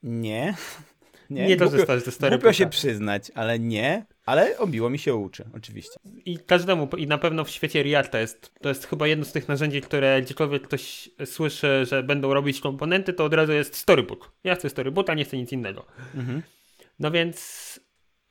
Nie. 0.02 0.54
Nie, 1.30 1.46
nie 1.46 1.56
korzystasz 1.56 2.02
ze 2.02 2.10
Storyboota. 2.10 2.42
Głupio 2.42 2.52
się 2.52 2.66
przyznać, 2.66 3.32
ale 3.34 3.58
nie. 3.58 4.06
Ale 4.26 4.58
obiło 4.58 4.90
mi 4.90 4.98
się 4.98 5.14
uczy, 5.14 5.44
oczywiście. 5.56 6.00
I 6.24 6.38
każdemu, 6.38 6.88
i 6.96 7.06
na 7.06 7.18
pewno 7.18 7.44
w 7.44 7.50
świecie 7.50 7.82
Reacta 7.82 8.20
jest, 8.20 8.52
to 8.60 8.68
jest 8.68 8.86
chyba 8.86 9.06
jedno 9.06 9.24
z 9.24 9.32
tych 9.32 9.48
narzędzi, 9.48 9.80
które 9.80 10.22
gdziekolwiek 10.22 10.62
ktoś 10.62 11.10
słyszy, 11.24 11.86
że 11.86 12.02
będą 12.02 12.34
robić 12.34 12.60
komponenty, 12.60 13.12
to 13.12 13.24
od 13.24 13.34
razu 13.34 13.52
jest 13.52 13.76
storybook. 13.76 14.32
Ja 14.44 14.54
chcę 14.54 14.70
storyboota, 14.70 15.14
nie 15.14 15.24
chcę 15.24 15.36
nic 15.36 15.52
innego. 15.52 15.86
Mhm. 16.14 16.42
No 16.98 17.10
więc 17.10 17.80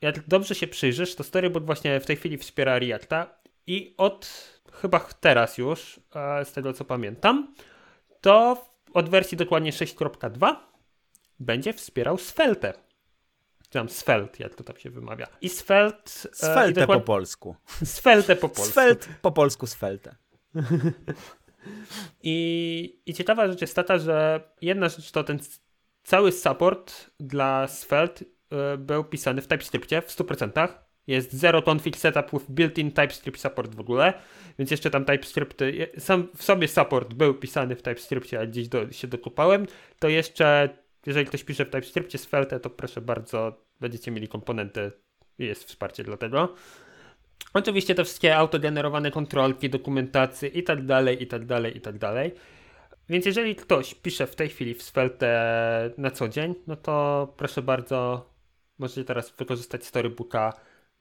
jak 0.00 0.28
dobrze 0.28 0.54
się 0.54 0.66
przyjrzysz, 0.66 1.14
to 1.14 1.24
storybook 1.24 1.64
właśnie 1.64 2.00
w 2.00 2.06
tej 2.06 2.16
chwili 2.16 2.38
wspiera 2.38 2.78
Reacta 2.78 3.38
i 3.66 3.94
od 3.96 4.28
chyba 4.72 5.00
teraz 5.00 5.58
już, 5.58 6.00
z 6.44 6.52
tego 6.52 6.72
co 6.72 6.84
pamiętam, 6.84 7.54
to 8.20 8.66
od 8.94 9.08
wersji 9.08 9.38
dokładnie 9.38 9.72
6.2 9.72 10.56
będzie 11.40 11.72
wspierał 11.72 12.18
Svelte 12.18 12.83
tam 13.78 13.88
Svelte, 13.88 14.42
jak 14.42 14.54
to 14.54 14.64
tam 14.64 14.76
się 14.76 14.90
wymawia. 14.90 15.26
I 15.40 15.48
Svelte... 15.48 16.10
Svelte 16.32 16.82
e, 16.82 16.86
po 16.86 17.00
polsku. 17.00 17.56
Svelte 17.84 18.36
po 18.36 18.48
polsku. 18.48 18.72
Svelte 18.72 19.06
po 19.22 19.32
polsku 19.32 19.66
Svelte. 19.66 20.14
I, 22.22 23.00
I 23.06 23.14
ciekawa 23.14 23.48
rzecz 23.48 23.60
jest 23.60 23.76
taka, 23.76 23.98
że 23.98 24.40
jedna 24.60 24.88
rzecz 24.88 25.10
to 25.10 25.24
ten 25.24 25.38
cały 26.02 26.32
support 26.32 27.10
dla 27.20 27.68
Svelte 27.68 28.24
był 28.78 29.04
pisany 29.04 29.42
w 29.42 29.46
TypeScriptie 29.46 30.02
w 30.02 30.06
100%. 30.06 30.68
Jest 31.06 31.32
zero 31.32 31.62
config 31.62 31.96
setup 31.96 32.30
with 32.30 32.50
built-in 32.50 32.92
TypeScript 32.92 33.40
support 33.40 33.74
w 33.74 33.80
ogóle, 33.80 34.12
więc 34.58 34.70
jeszcze 34.70 34.90
tam 34.90 35.04
TypeScript, 35.04 35.60
sam 35.98 36.28
w 36.36 36.42
sobie 36.42 36.68
support 36.68 37.14
był 37.14 37.34
pisany 37.34 37.76
w 37.76 37.82
TypeScriptie, 37.82 38.40
a 38.40 38.46
gdzieś 38.46 38.68
do, 38.68 38.92
się 38.92 39.08
dokupałem, 39.08 39.66
to 39.98 40.08
jeszcze 40.08 40.68
jeżeli 41.06 41.26
ktoś 41.26 41.44
pisze 41.44 41.64
w 41.64 41.70
TypeScriptie 41.70 42.18
z 42.18 42.22
Svelte, 42.22 42.60
to 42.60 42.70
proszę 42.70 43.00
bardzo, 43.00 43.64
będziecie 43.80 44.10
mieli 44.10 44.28
komponenty 44.28 44.92
i 45.38 45.44
jest 45.44 45.64
wsparcie 45.64 46.04
dla 46.04 46.16
tego. 46.16 46.54
Oczywiście 47.54 47.94
te 47.94 48.04
wszystkie 48.04 48.36
autogenerowane 48.36 49.10
kontrolki, 49.10 49.70
dokumentacje 49.70 50.48
i 50.48 50.62
tak 50.62 50.86
dalej, 50.86 51.22
i 51.22 51.26
tak 51.26 51.46
dalej, 51.46 51.76
i 51.76 51.80
tak 51.80 51.98
dalej. 51.98 52.34
Więc 53.08 53.26
jeżeli 53.26 53.56
ktoś 53.56 53.94
pisze 53.94 54.26
w 54.26 54.36
tej 54.36 54.48
chwili 54.48 54.74
w 54.74 54.82
Svelte 54.82 55.90
na 55.98 56.10
co 56.10 56.28
dzień, 56.28 56.54
no 56.66 56.76
to 56.76 57.34
proszę 57.36 57.62
bardzo, 57.62 58.30
możecie 58.78 59.04
teraz 59.04 59.30
wykorzystać 59.30 59.84
Storybooka 59.84 60.52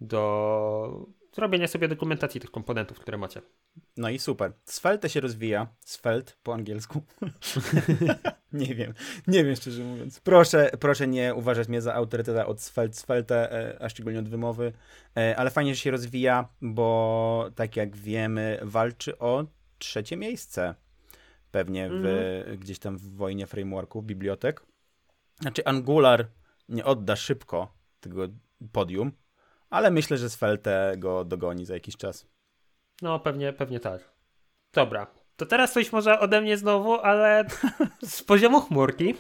do 0.02 1.06
zrobienia 1.34 1.68
sobie 1.68 1.88
dokumentacji 1.88 2.42
tych 2.42 2.52
komponentów, 2.52 3.00
które 3.00 3.18
macie. 3.18 3.42
No 3.98 4.10
i 4.10 4.20
super. 4.20 4.52
Svelte 4.66 5.10
się 5.10 5.20
rozwija. 5.20 5.68
Svelte 5.80 6.34
po 6.44 6.54
angielsku. 6.54 7.02
nie 8.54 8.76
wiem. 8.76 8.94
Nie 9.28 9.44
wiem, 9.44 9.56
szczerze 9.56 9.84
mówiąc. 9.84 10.20
Proszę, 10.20 10.72
proszę 10.80 11.08
nie 11.08 11.36
uważać 11.36 11.68
mnie 11.68 11.82
za 11.82 11.94
autoryteta 11.94 12.46
od 12.46 12.62
Svelte, 12.62 12.98
Svelte, 12.98 13.78
a 13.80 13.90
szczególnie 13.90 14.20
od 14.20 14.30
wymowy. 14.30 14.74
E, 15.18 15.36
ale 15.36 15.52
fajnie, 15.52 15.76
że 15.76 15.82
się 15.82 15.92
rozwija, 15.92 16.50
bo 16.62 17.50
tak 17.56 17.76
jak 17.76 17.96
wiemy, 17.96 18.60
walczy 18.62 19.18
o 19.18 19.46
trzecie 19.78 20.18
miejsce. 20.18 20.76
Pewnie 21.52 21.90
w, 21.90 21.94
mm. 21.94 22.58
gdzieś 22.58 22.80
tam 22.80 22.98
w 22.98 23.16
wojnie 23.16 23.48
frameworków, 23.48 24.06
bibliotek. 24.06 24.62
Znaczy 25.42 25.66
Angular 25.66 26.28
nie 26.70 26.86
odda 26.86 27.16
szybko 27.16 27.74
tego 28.00 28.28
podium, 28.72 29.12
ale 29.70 29.92
myślę, 29.92 30.18
że 30.18 30.30
Svelte 30.30 30.96
go 30.98 31.26
dogoni 31.26 31.66
za 31.66 31.74
jakiś 31.74 31.98
czas. 31.98 32.28
No, 33.02 33.20
pewnie, 33.20 33.54
pewnie 33.54 33.80
tak. 33.80 34.14
Dobra, 34.74 35.08
to 35.38 35.46
teraz 35.46 35.74
coś 35.74 35.92
może 35.92 36.20
ode 36.20 36.42
mnie 36.42 36.58
znowu, 36.58 36.94
ale 37.00 37.46
z 38.02 38.24
poziomu 38.24 38.62
chmurki. 38.62 39.16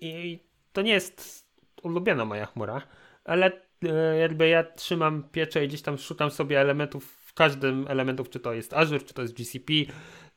I 0.00 0.38
to 0.72 0.82
nie 0.82 0.92
jest 0.92 1.46
ulubiona 1.82 2.24
moja 2.24 2.46
chmura, 2.46 2.82
ale 3.24 3.52
e, 3.82 4.18
jakby 4.18 4.48
ja 4.48 4.64
trzymam 4.64 5.28
pieczę 5.32 5.64
i 5.64 5.68
gdzieś 5.68 5.82
tam 5.82 5.98
szukam 5.98 6.30
sobie 6.30 6.60
elementów 6.60 7.20
w 7.26 7.34
każdym 7.34 7.86
elementów, 7.88 8.30
czy 8.30 8.40
to 8.40 8.52
jest 8.52 8.72
Azure, 8.72 9.02
czy 9.02 9.14
to 9.14 9.22
jest 9.22 9.34
GCP, 9.34 9.72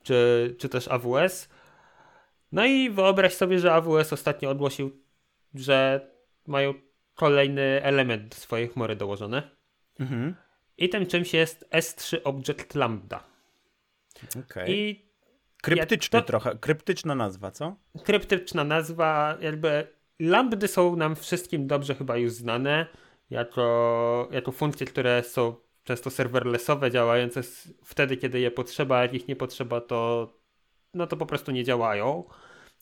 czy, 0.04 0.56
czy 0.60 0.69
też 0.69 0.88
AWS. 0.88 1.49
No 2.52 2.65
i 2.65 2.89
wyobraź 2.89 3.34
sobie, 3.34 3.60
że 3.60 3.73
AWS 3.73 4.13
ostatnio 4.13 4.49
ogłosił, 4.49 5.04
że 5.56 6.08
mają 6.47 6.73
kolejny 7.15 7.80
element 7.84 8.28
do 8.28 8.36
swojej 8.36 8.67
chmury 8.67 8.95
dołożony. 8.95 9.41
Mhm. 9.99 10.36
I 10.78 10.89
tym 10.89 11.06
czymś 11.06 11.34
jest 11.34 11.69
S3 11.71 12.17
Object 12.23 12.76
Lambda. 12.76 13.33
Okay. 14.39 14.65
I 14.67 15.05
Kryptyczny 15.62 16.19
to... 16.19 16.27
trochę, 16.27 16.55
kryptyczna 16.55 17.15
nazwa, 17.15 17.51
co? 17.51 17.75
Kryptyczna 18.03 18.63
nazwa, 18.63 19.38
jakby 19.41 19.88
lambdy 20.19 20.67
są 20.67 20.95
nam 20.95 21.15
wszystkim 21.15 21.67
dobrze 21.67 21.95
chyba 21.95 22.17
już 22.17 22.31
znane, 22.31 22.86
jako, 23.29 24.29
jako 24.31 24.51
funkcje, 24.51 24.88
które 24.88 25.23
są 25.23 25.55
często 25.83 26.09
serverlessowe, 26.09 26.91
działające 26.91 27.41
wtedy, 27.83 28.17
kiedy 28.17 28.39
je 28.39 28.51
potrzeba, 28.51 29.01
jak 29.01 29.13
ich 29.13 29.27
nie 29.27 29.36
potrzeba, 29.36 29.81
to 29.81 30.29
no 30.93 31.07
to 31.07 31.17
po 31.17 31.25
prostu 31.25 31.51
nie 31.51 31.63
działają 31.63 32.23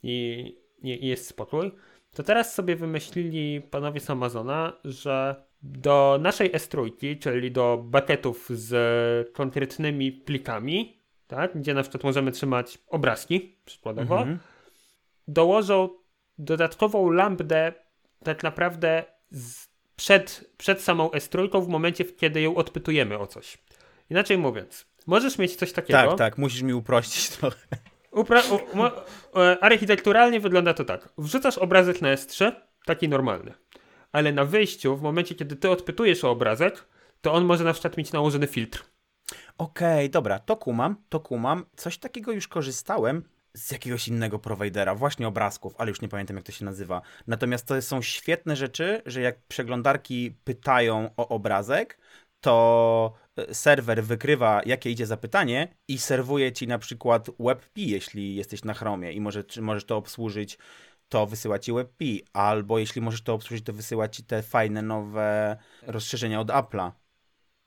i, 0.03 0.45
i, 0.83 1.05
i 1.05 1.07
jest 1.07 1.27
spokój 1.27 1.71
to 2.15 2.23
teraz 2.23 2.55
sobie 2.55 2.75
wymyślili 2.75 3.61
panowie 3.61 3.99
z 3.99 4.09
Amazona, 4.09 4.73
że 4.85 5.43
do 5.63 6.19
naszej 6.21 6.51
S3, 6.51 6.91
czyli 7.19 7.51
do 7.51 7.77
bucketów 7.77 8.49
z 8.49 9.33
konkretnymi 9.33 10.11
plikami, 10.11 11.00
tak, 11.31 11.57
gdzie 11.57 11.73
na 11.73 11.81
przykład 11.81 12.03
możemy 12.03 12.31
trzymać 12.31 12.77
obrazki, 12.87 13.57
przykładowo, 13.65 14.17
mhm. 14.17 14.39
dołożą 15.27 15.89
dodatkową 16.37 17.09
lambdę 17.11 17.73
tak 18.23 18.43
naprawdę 18.43 19.03
z, 19.29 19.67
przed, 19.95 20.51
przed 20.57 20.81
samą 20.81 21.07
S3 21.07 21.61
w 21.65 21.67
momencie, 21.67 22.05
kiedy 22.05 22.41
ją 22.41 22.55
odpytujemy 22.55 23.19
o 23.19 23.27
coś. 23.27 23.57
Inaczej 24.09 24.37
mówiąc, 24.37 24.85
możesz 25.07 25.37
mieć 25.37 25.55
coś 25.55 25.71
takiego. 25.71 25.99
Tak, 25.99 26.17
tak, 26.17 26.37
musisz 26.37 26.61
mi 26.61 26.73
uprościć 26.73 27.29
trochę. 27.29 27.67
Upra 28.11 28.41
e, 29.35 29.63
architekturalnie 29.63 30.39
wygląda 30.39 30.73
to 30.73 30.85
tak. 30.85 31.09
Wrzucasz 31.17 31.57
obrazek 31.57 32.01
na 32.01 32.15
S3, 32.15 32.51
taki 32.85 33.09
normalny. 33.09 33.53
Ale 34.11 34.31
na 34.31 34.45
wyjściu, 34.45 34.97
w 34.97 35.01
momencie, 35.01 35.35
kiedy 35.35 35.55
ty 35.55 35.69
odpytujesz 35.69 36.23
o 36.23 36.31
obrazek, 36.31 36.85
to 37.21 37.33
on 37.33 37.45
może 37.45 37.63
na 37.63 37.73
przykład 37.73 37.97
mieć 37.97 38.11
nałożony 38.11 38.47
filtr. 38.47 38.83
Okej, 39.57 40.05
okay, 40.05 40.09
dobra, 40.09 40.39
to 40.39 40.57
kumam, 40.57 40.95
to 41.09 41.19
kumam. 41.19 41.65
Coś 41.75 41.97
takiego 41.97 42.31
już 42.31 42.47
korzystałem 42.47 43.23
z 43.53 43.71
jakiegoś 43.71 44.07
innego 44.07 44.39
prowajdera, 44.39 44.95
właśnie 44.95 45.27
obrazków, 45.27 45.75
ale 45.77 45.89
już 45.89 46.01
nie 46.01 46.07
pamiętam 46.07 46.37
jak 46.37 46.45
to 46.45 46.51
się 46.51 46.65
nazywa. 46.65 47.01
Natomiast 47.27 47.65
to 47.65 47.81
są 47.81 48.01
świetne 48.01 48.55
rzeczy, 48.55 49.01
że 49.05 49.21
jak 49.21 49.41
przeglądarki 49.47 50.35
pytają 50.43 51.09
o 51.17 51.27
obrazek, 51.27 51.97
to 52.41 53.13
e, 53.35 53.53
serwer 53.53 54.03
wykrywa, 54.03 54.61
jakie 54.65 54.91
idzie 54.91 55.05
zapytanie 55.05 55.67
i 55.87 55.97
serwuje 55.97 56.51
ci 56.51 56.67
na 56.67 56.77
przykład 56.77 57.27
WebP, 57.39 57.77
jeśli 57.77 58.35
jesteś 58.35 58.63
na 58.63 58.73
Chromie 58.73 59.11
i 59.11 59.21
może, 59.21 59.43
możesz 59.61 59.85
to 59.85 59.97
obsłużyć, 59.97 60.57
to 61.09 61.25
wysyła 61.25 61.59
ci 61.59 61.73
WebP, 61.73 62.03
albo 62.33 62.79
jeśli 62.79 63.01
możesz 63.01 63.21
to 63.21 63.33
obsłużyć, 63.33 63.65
to 63.65 63.73
wysyła 63.73 64.07
ci 64.07 64.23
te 64.23 64.41
fajne 64.41 64.81
nowe 64.81 65.57
rozszerzenia 65.81 66.39
od 66.39 66.47
Apple'a. 66.47 66.91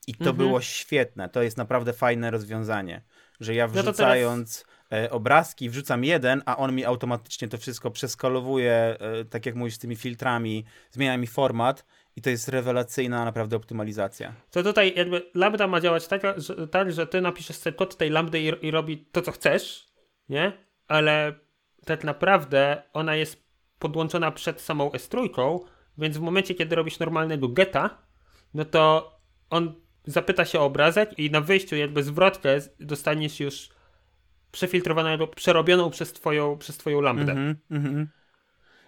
I 0.06 0.14
to 0.14 0.30
mhm. 0.30 0.36
było 0.36 0.60
świetne, 0.60 1.28
to 1.28 1.42
jest 1.42 1.56
naprawdę 1.56 1.92
fajne 1.92 2.30
rozwiązanie, 2.30 3.02
że 3.40 3.54
ja 3.54 3.68
wrzucając 3.68 4.64
no 4.90 4.98
e, 4.98 5.10
obrazki, 5.10 5.70
wrzucam 5.70 6.04
jeden, 6.04 6.42
a 6.46 6.56
on 6.56 6.74
mi 6.74 6.84
automatycznie 6.84 7.48
to 7.48 7.58
wszystko 7.58 7.90
przeskalowuje, 7.90 8.96
e, 9.00 9.24
tak 9.24 9.46
jak 9.46 9.54
mówisz, 9.54 9.74
z 9.74 9.78
tymi 9.78 9.96
filtrami, 9.96 10.64
zmienia 10.90 11.16
mi 11.16 11.26
format 11.26 11.84
i 12.16 12.22
to 12.22 12.30
jest 12.30 12.48
rewelacyjna 12.48 13.24
naprawdę 13.24 13.56
optymalizacja. 13.56 14.34
To 14.50 14.62
tutaj 14.62 14.94
jakby 14.96 15.30
lambda 15.34 15.66
ma 15.66 15.80
działać 15.80 16.08
tak, 16.08 16.22
że, 16.36 16.68
tak, 16.68 16.92
że 16.92 17.06
ty 17.06 17.20
napiszesz 17.20 17.56
sobie 17.56 17.76
kod 17.76 17.96
tej 17.96 18.10
lambdy 18.10 18.40
i, 18.40 18.66
i 18.66 18.70
robi 18.70 19.06
to, 19.12 19.22
co 19.22 19.32
chcesz, 19.32 19.86
nie? 20.28 20.52
Ale 20.88 21.34
tak 21.84 22.04
naprawdę 22.04 22.82
ona 22.92 23.16
jest 23.16 23.44
podłączona 23.78 24.30
przed 24.30 24.60
samą 24.60 24.88
S3, 24.88 25.58
więc 25.98 26.16
w 26.16 26.20
momencie, 26.20 26.54
kiedy 26.54 26.76
robisz 26.76 26.98
normalnego 26.98 27.48
geta, 27.48 28.02
no 28.54 28.64
to 28.64 29.14
on 29.50 29.83
zapyta 30.06 30.44
się 30.44 30.60
o 30.60 30.64
obrazek 30.64 31.18
i 31.18 31.30
na 31.30 31.40
wyjściu 31.40 31.76
jakby 31.76 32.02
zwrotkę 32.02 32.58
dostaniesz 32.80 33.40
już 33.40 33.68
przefiltrowaną, 34.52 35.26
przerobioną 35.26 35.90
przez 35.90 36.12
twoją, 36.12 36.58
przez 36.58 36.76
twoją 36.76 37.00
lambdę. 37.00 37.32
Mhm, 37.32 37.56
mhm. 37.70 38.08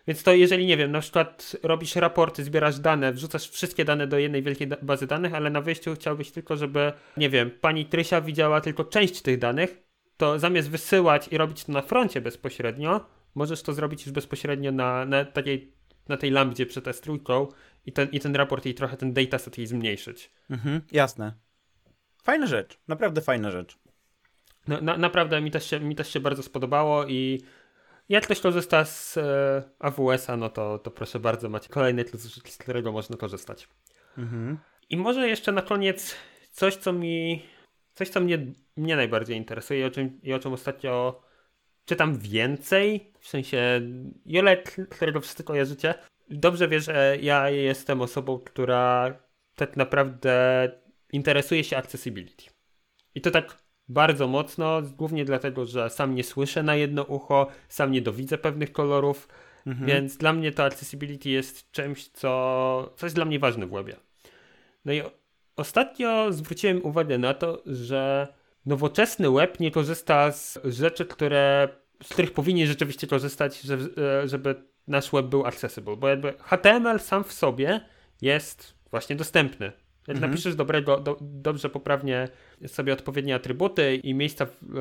Więc 0.07 0.23
to 0.23 0.33
jeżeli, 0.33 0.67
nie 0.67 0.77
wiem, 0.77 0.93
na 0.93 1.01
przykład 1.01 1.57
robisz 1.63 1.97
raporty, 1.97 2.45
zbierasz 2.45 2.79
dane, 2.79 3.13
wrzucasz 3.13 3.49
wszystkie 3.49 3.85
dane 3.85 4.07
do 4.07 4.19
jednej 4.19 4.43
wielkiej 4.43 4.69
bazy 4.83 5.07
danych, 5.07 5.35
ale 5.35 5.51
na 5.51 5.61
wyjściu 5.61 5.95
chciałbyś 5.95 6.31
tylko, 6.31 6.57
żeby, 6.57 6.93
nie 7.17 7.31
wiem, 7.31 7.51
pani 7.61 7.87
Trysia 7.87 8.21
widziała 8.21 8.61
tylko 8.61 8.85
część 8.85 9.23
tych 9.23 9.39
danych, 9.39 9.83
to 10.17 10.39
zamiast 10.39 10.71
wysyłać 10.71 11.29
i 11.29 11.39
robić 11.39 11.65
to 11.65 11.73
na 11.73 11.83
froncie 11.83 12.21
bezpośrednio, 12.21 13.07
możesz 13.35 13.63
to 13.63 13.73
zrobić 13.73 14.07
już 14.07 14.13
bezpośrednio 14.13 14.73
na, 14.73 15.05
na 15.05 15.25
takiej, 15.25 15.73
na 16.09 16.17
tej 16.17 16.31
lambdzie 16.31 16.67
przed 16.67 16.85
S3 16.85 17.19
i 17.87 17.92
ten, 17.92 18.09
i 18.12 18.20
ten 18.20 18.37
raport 18.37 18.66
i 18.66 18.75
trochę 18.75 18.96
ten 18.96 19.12
dataset 19.12 19.59
jej 19.59 19.66
zmniejszyć. 19.66 20.31
Mhm, 20.51 20.81
jasne. 20.92 21.33
Fajna 22.22 22.46
rzecz, 22.46 22.79
naprawdę 22.88 23.20
fajna 23.20 23.51
rzecz. 23.51 23.79
No, 24.68 24.81
na, 24.81 24.96
naprawdę 24.96 25.40
mi 25.40 25.51
też, 25.51 25.70
się, 25.70 25.81
mi 25.81 25.96
też 25.96 26.12
się 26.12 26.20
bardzo 26.20 26.42
spodobało 26.42 27.07
i 27.07 27.42
jak 28.09 28.25
ktoś 28.25 28.40
korzysta 28.40 28.85
z 28.85 29.16
e, 29.16 29.62
AWS-a, 29.79 30.37
no 30.37 30.49
to, 30.49 30.79
to 30.79 30.90
proszę 30.90 31.20
bardzo, 31.20 31.49
macie 31.49 31.68
kolejny 31.68 32.05
tool, 32.05 32.20
z 32.20 32.59
którego 32.59 32.92
można 32.92 33.16
korzystać. 33.16 33.68
Mhm. 34.18 34.59
I 34.90 34.96
może 34.96 35.29
jeszcze 35.29 35.53
na 35.53 35.62
koniec 35.62 36.16
coś, 36.53 36.77
co 36.77 36.92
mi, 36.92 37.42
coś, 37.94 38.09
co 38.09 38.20
mnie, 38.20 38.38
mnie 38.77 38.96
najbardziej 38.96 39.37
interesuje 39.37 39.81
i 39.81 39.85
o 39.85 39.90
czym, 39.90 40.20
i 40.22 40.33
o 40.33 40.38
czym 40.38 40.53
ostatnio 40.53 41.22
czytam 41.85 42.18
więcej, 42.18 43.12
w 43.20 43.29
sensie 43.29 43.81
Jolet, 44.27 44.77
którego 44.90 45.20
wszyscy 45.20 45.44
kojarzycie, 45.44 45.94
dobrze 46.31 46.69
wie, 46.69 46.81
że 46.81 47.17
ja 47.21 47.51
jestem 47.51 48.01
osobą, 48.01 48.39
która 48.39 49.15
tak 49.55 49.77
naprawdę 49.77 50.71
interesuje 51.12 51.65
się 51.65 51.77
accessibility. 51.77 52.45
I 53.15 53.21
to 53.21 53.31
tak 53.31 53.62
bardzo 53.89 54.29
mocno, 54.29 54.83
głównie 54.83 55.25
dlatego, 55.25 55.67
że 55.67 55.91
sam 55.91 56.15
nie 56.15 56.25
słyszę 56.25 56.62
na 56.62 56.75
jedno 56.77 57.03
ucho, 57.03 57.49
sam 57.69 57.93
nie 57.93 58.03
dowidzę 58.03 58.39
pewnych 58.39 58.73
kolorów, 58.73 59.29
Mhm. 59.67 59.87
więc 59.87 60.17
dla 60.17 60.33
mnie 60.33 60.53
to 60.53 60.65
accessibility 60.65 61.31
jest 61.31 61.71
czymś, 61.71 62.09
co, 62.09 62.95
co 62.97 63.07
jest 63.07 63.17
dla 63.17 63.25
mnie 63.25 63.39
ważne 63.39 63.67
w 63.67 63.71
webie. 63.71 63.97
No 64.85 64.93
i 64.93 65.03
ostatnio 65.57 66.33
zwróciłem 66.33 66.85
uwagę 66.85 67.19
na 67.19 67.35
to, 67.35 67.62
że 67.67 68.29
nowoczesny 68.67 69.31
web 69.31 69.61
nie 69.61 69.71
korzysta 69.71 70.33
z 70.33 70.59
rzeczy, 70.65 71.07
które, 71.07 71.69
z 72.03 72.09
których 72.09 72.33
powinien 72.33 72.67
rzeczywiście 72.67 73.07
korzystać, 73.07 73.61
żeby, 73.61 73.95
żeby 74.25 74.55
nasz 74.87 75.11
web 75.11 75.27
był 75.27 75.46
accessible, 75.46 75.96
bo 75.96 76.09
jakby 76.09 76.35
HTML 76.38 77.01
sam 77.01 77.25
w 77.25 77.33
sobie 77.33 77.81
jest 78.22 78.75
właśnie 78.90 79.16
dostępny. 79.16 79.72
Jak 80.09 80.16
Mhm. 80.16 80.31
napiszesz 80.31 80.55
dobrego, 80.55 81.01
do, 81.01 81.16
dobrze, 81.20 81.68
poprawnie 81.70 82.29
sobie 82.66 82.92
odpowiednie 82.92 83.35
atrybuty 83.35 83.96
i 83.96 84.14
miejsca 84.14 84.46
w, 84.46 84.77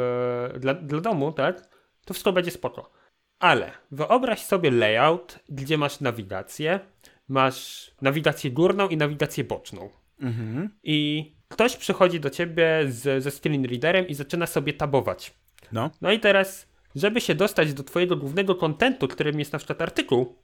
e, 0.55 0.59
dla, 0.59 0.73
dla 0.73 1.01
domu, 1.01 1.31
tak, 1.31 1.61
to 2.05 2.13
wszystko 2.13 2.33
będzie 2.33 2.51
spoko. 2.51 2.91
Ale 3.39 3.71
wyobraź 3.91 4.41
sobie 4.41 4.71
layout, 4.71 5.39
gdzie 5.49 5.77
masz 5.77 5.99
nawigację, 5.99 6.79
masz 7.27 7.91
nawigację 8.01 8.51
górną 8.51 8.87
i 8.87 8.97
nawigację 8.97 9.43
boczną. 9.43 9.89
Mhm. 10.21 10.69
I 10.83 11.31
ktoś 11.47 11.77
przychodzi 11.77 12.19
do 12.19 12.29
ciebie 12.29 12.79
z, 12.87 13.23
ze 13.23 13.31
screen 13.31 13.65
readerem 13.65 14.07
i 14.07 14.13
zaczyna 14.13 14.45
sobie 14.45 14.73
tabować. 14.73 15.33
No. 15.71 15.91
No 16.01 16.11
i 16.11 16.19
teraz, 16.19 16.67
żeby 16.95 17.21
się 17.21 17.35
dostać 17.35 17.73
do 17.73 17.83
twojego 17.83 18.15
głównego 18.15 18.55
kontentu, 18.55 19.07
którym 19.07 19.39
jest 19.39 19.53
na 19.53 19.59
przykład 19.59 19.81
artykuł 19.81 20.35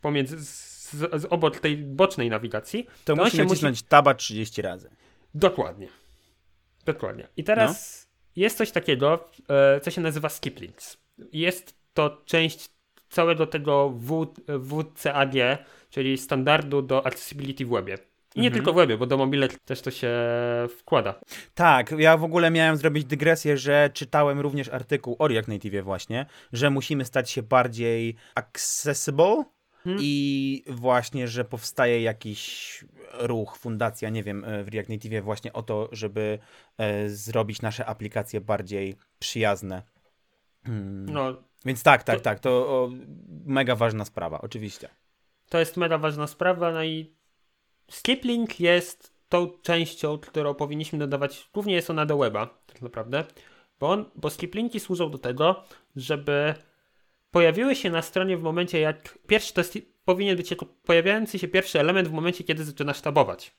pomiędzy 0.00 0.44
z, 0.44 0.90
z 0.90 1.24
obok 1.30 1.58
tej 1.60 1.76
bocznej 1.76 2.30
nawigacji, 2.30 2.86
To 3.04 3.12
on 3.12 3.18
musi 3.18 3.38
nacisnąć 3.38 3.82
taba 3.82 4.14
30 4.14 4.62
razy. 4.62 4.90
Dokładnie. 5.34 5.88
Dokładnie. 6.84 7.28
I 7.36 7.44
teraz 7.44 8.06
jest 8.36 8.58
coś 8.58 8.70
takiego, 8.70 9.28
e, 9.48 9.80
co 9.80 9.90
się 9.90 10.00
nazywa 10.00 10.28
skip 10.28 10.60
links. 10.60 10.96
Jest 11.32 11.74
to 11.94 12.22
część 12.24 12.70
całego 13.08 13.46
tego 13.46 13.90
w, 13.90 14.26
WCAG, 14.48 15.34
czyli 15.90 16.18
standardu 16.18 16.82
do 16.82 17.06
accessibility 17.06 17.66
w 17.66 17.68
webie. 17.68 17.98
I 18.34 18.40
nie 18.40 18.50
tylko 18.50 18.72
w 18.72 18.76
webie, 18.76 18.96
bo 18.98 19.06
do 19.06 19.16
mobile 19.16 19.48
też 19.48 19.80
to 19.80 19.90
się 19.90 20.10
wkłada. 20.78 21.20
Tak, 21.54 21.90
ja 21.98 22.16
w 22.16 22.24
ogóle 22.24 22.50
miałem 22.50 22.76
zrobić 22.76 23.04
dygresję, 23.04 23.56
że 23.56 23.90
czytałem 23.94 24.40
również 24.40 24.68
artykuł 24.68 25.16
o 25.18 25.28
React 25.28 25.48
Native 25.48 25.84
właśnie, 25.84 26.26
że 26.52 26.70
musimy 26.70 27.04
stać 27.04 27.30
się 27.30 27.42
bardziej 27.42 28.16
accessible 28.34 29.44
Hmm. 29.84 30.02
i 30.04 30.64
właśnie, 30.66 31.28
że 31.28 31.44
powstaje 31.44 32.02
jakiś 32.02 32.84
ruch, 33.20 33.56
fundacja, 33.56 34.08
nie 34.10 34.22
wiem, 34.22 34.44
e, 34.44 34.64
w 34.64 34.68
React 34.68 34.88
Native 34.88 35.24
właśnie 35.24 35.52
o 35.52 35.62
to, 35.62 35.88
żeby 35.92 36.38
e, 36.78 37.08
zrobić 37.08 37.62
nasze 37.62 37.86
aplikacje 37.86 38.40
bardziej 38.40 38.94
przyjazne. 39.18 39.82
Hmm. 40.66 41.06
No, 41.12 41.42
Więc 41.64 41.82
tak, 41.82 42.02
tak, 42.02 42.16
To- 42.16 42.22
tak, 42.22 42.40
to 42.40 42.50
o, 42.50 42.90
mega 43.44 43.76
ważna 43.76 44.04
sprawa, 44.04 44.40
oczywiście. 44.40 44.88
to 45.48 45.58
jest 45.58 45.76
mega 45.76 45.98
ważna 45.98 46.26
sprawa, 46.26 46.72
no 46.72 46.84
i 46.84 47.14
skip 47.90 48.24
link 48.24 48.60
jest 48.60 49.18
tą 49.28 49.50
częścią, 49.62 50.18
którą 50.18 50.54
powinniśmy 50.54 50.98
dodawać, 50.98 51.48
głównie 51.54 51.74
jest 51.74 51.90
ona 51.90 52.06
do 52.06 52.18
weba, 52.18 52.58
tak 52.66 52.82
naprawdę, 52.82 53.24
bo, 53.80 53.90
on, 53.90 54.04
bo 54.14 54.30
skip 54.30 54.54
linki 54.54 54.80
służą 54.80 55.10
do 55.10 55.18
tego, 55.18 55.64
żeby 55.96 56.54
pojawiły 57.30 57.76
się 57.76 57.90
na 57.90 58.02
stronie 58.02 58.36
w 58.36 58.42
momencie 58.42 58.80
jak, 58.80 59.18
pierwszy 59.26 59.54
to 59.54 59.60
jest, 59.60 59.78
powinien 60.04 60.36
być 60.36 60.50
jako 60.50 60.66
pojawiający 60.66 61.38
się 61.38 61.48
pierwszy 61.48 61.80
element 61.80 62.08
w 62.08 62.12
momencie, 62.12 62.44
kiedy 62.44 62.64
zaczynasz 62.64 63.00
tabować. 63.00 63.54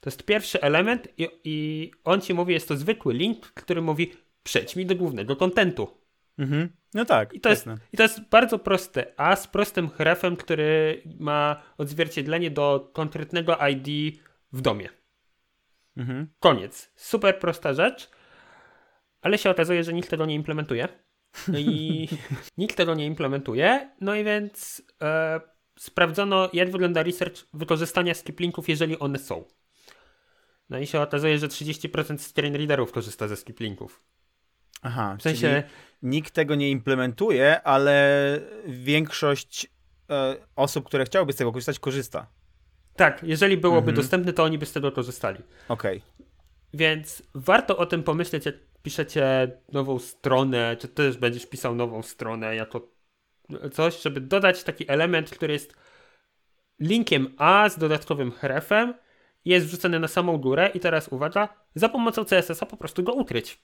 To 0.00 0.10
jest 0.10 0.22
pierwszy 0.22 0.60
element 0.60 1.08
i, 1.18 1.28
i 1.44 1.90
on 2.04 2.20
ci 2.20 2.34
mówi, 2.34 2.52
jest 2.54 2.68
to 2.68 2.76
zwykły 2.76 3.14
link, 3.14 3.46
który 3.46 3.82
mówi 3.82 4.12
przejdź 4.42 4.76
mi 4.76 4.86
do 4.86 4.94
głównego 4.94 5.36
kontentu. 5.36 5.88
Mhm. 6.38 6.68
No 6.94 7.04
tak, 7.04 7.34
I 7.34 7.40
to, 7.40 7.48
jest. 7.48 7.66
I 7.92 7.96
to 7.96 8.02
jest 8.02 8.20
bardzo 8.20 8.58
prosty 8.58 9.04
A 9.16 9.36
z 9.36 9.46
prostym 9.46 9.88
hrefem, 9.88 10.36
który 10.36 11.02
ma 11.18 11.62
odzwierciedlenie 11.78 12.50
do 12.50 12.90
konkretnego 12.92 13.58
ID 13.68 14.18
w 14.52 14.60
domie. 14.60 14.88
Mhm. 15.96 16.28
Koniec. 16.40 16.92
Super 16.96 17.38
prosta 17.38 17.74
rzecz, 17.74 18.10
ale 19.22 19.38
się 19.38 19.50
okazuje, 19.50 19.84
że 19.84 19.92
nikt 19.92 20.10
tego 20.10 20.26
nie 20.26 20.34
implementuje. 20.34 20.88
I 21.58 22.08
nikt 22.58 22.76
tego 22.76 22.94
nie 22.94 23.06
implementuje. 23.06 23.90
No 24.00 24.14
i 24.14 24.24
więc 24.24 24.82
e, 25.02 25.40
sprawdzono, 25.78 26.50
jak 26.52 26.70
wygląda 26.70 27.02
research 27.02 27.46
wykorzystania 27.54 28.14
skip 28.14 28.40
linków, 28.40 28.68
jeżeli 28.68 28.98
one 28.98 29.18
są. 29.18 29.44
No 30.68 30.78
i 30.78 30.86
się 30.86 31.00
okazuje, 31.00 31.38
że 31.38 31.48
30% 31.48 32.18
screen 32.18 32.56
readerów 32.56 32.92
korzysta 32.92 33.28
ze 33.28 33.36
skip 33.36 33.60
linków. 33.60 34.02
Aha, 34.82 35.16
W 35.18 35.22
sensie, 35.22 35.62
czyli 35.62 35.74
nikt 36.02 36.34
tego 36.34 36.54
nie 36.54 36.70
implementuje, 36.70 37.62
ale 37.62 38.38
większość 38.66 39.66
e, 40.10 40.36
osób, 40.56 40.86
które 40.86 41.04
chciałyby 41.04 41.32
z 41.32 41.36
tego 41.36 41.52
korzystać, 41.52 41.78
korzysta. 41.78 42.26
tak, 42.96 43.22
jeżeli 43.22 43.56
byłoby 43.56 43.78
Mhm. 43.90 43.96
dostępne, 43.96 44.32
to 44.32 44.44
oni 44.44 44.58
by 44.58 44.66
z 44.66 44.72
tego 44.72 44.92
korzystali. 44.92 45.38
Okej. 45.68 46.02
Więc 46.74 47.22
warto 47.34 47.76
o 47.76 47.86
tym 47.86 48.02
pomyśleć, 48.02 48.46
jak 48.46 48.54
piszecie 48.82 49.50
nową 49.72 49.98
stronę, 49.98 50.76
czy 50.76 50.88
też 50.88 51.16
będziesz 51.16 51.46
pisał 51.46 51.74
nową 51.74 52.02
stronę 52.02 52.56
jako 52.56 52.88
coś, 53.72 54.02
żeby 54.02 54.20
dodać 54.20 54.64
taki 54.64 54.90
element, 54.90 55.30
który 55.30 55.52
jest 55.52 55.74
linkiem 56.80 57.34
A 57.38 57.68
z 57.68 57.78
dodatkowym 57.78 58.32
hrefem, 58.32 58.94
jest 59.44 59.66
wrzucony 59.66 60.00
na 60.00 60.08
samą 60.08 60.38
górę 60.38 60.70
i 60.74 60.80
teraz 60.80 61.08
uwaga, 61.08 61.48
za 61.74 61.88
pomocą 61.88 62.24
CSS-a 62.24 62.66
po 62.66 62.76
prostu 62.76 63.02
go 63.02 63.12
ukryć. 63.12 63.58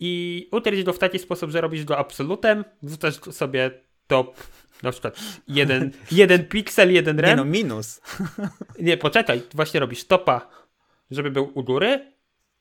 I 0.00 0.48
ukryć 0.52 0.82
go 0.84 0.92
w 0.92 0.98
taki 0.98 1.18
sposób, 1.18 1.50
że 1.50 1.60
robisz 1.60 1.84
go 1.84 1.98
absolutem, 1.98 2.64
wrzucasz 2.82 3.14
sobie 3.14 3.70
top 4.06 4.36
na 4.82 4.90
przykład 4.92 5.20
jeden, 5.48 5.90
jeden 6.12 6.44
piksel, 6.48 6.92
jeden 6.92 7.16
Nie 7.16 7.22
rem. 7.22 7.36
no, 7.36 7.44
minus. 7.44 8.00
Nie, 8.78 8.96
poczekaj, 8.96 9.42
właśnie 9.54 9.80
robisz 9.80 10.04
topa, 10.04 10.48
żeby 11.10 11.30
był 11.30 11.50
u 11.54 11.64
góry 11.64 12.12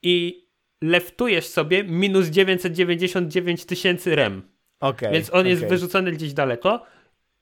i 0.02 0.46
leftujesz 0.82 1.46
sobie 1.48 1.84
minus 1.84 2.28
999 2.28 3.66
tysięcy 3.66 4.16
rem. 4.16 4.42
Okej. 4.80 5.14
Więc 5.14 5.34
on 5.34 5.48
jest 5.48 5.60
okej. 5.62 5.70
wyrzucony 5.70 6.12
gdzieś 6.12 6.34
daleko 6.34 6.86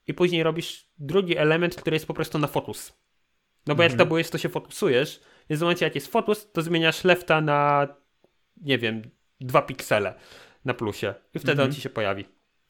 i 0.08 0.14
później 0.14 0.44
robisz 0.44 0.88
drugi 0.98 1.38
element, 1.38 1.76
który 1.76 1.96
jest 1.96 2.06
po 2.08 2.14
prostu 2.14 2.40
na 2.40 2.48
focus. 2.48 2.94
No 3.68 3.76
bo 3.76 3.84
jak 3.84 3.92
Mhm. 3.92 4.10
to 4.10 4.18
jest, 4.18 4.32
to 4.32 4.38
się 4.38 4.50
fokusujesz, 4.50 5.20
więc 5.50 5.60
w 5.60 5.62
momencie 5.62 5.86
jak 5.86 5.96
jest 5.96 6.08
focus, 6.12 6.52
to 6.52 6.62
zmieniasz 6.62 7.04
lefta 7.04 7.42
na 7.42 7.88
nie 8.62 8.78
wiem, 8.78 9.02
dwa 9.42 9.62
piksele. 9.62 10.14
na 10.66 10.74
plusie 10.74 11.14
i 11.34 11.40
wtedy 11.40 11.52
Mhm. 11.52 11.70
on 11.70 11.76
ci 11.76 11.82
się 11.82 11.90
pojawi. 11.90 12.26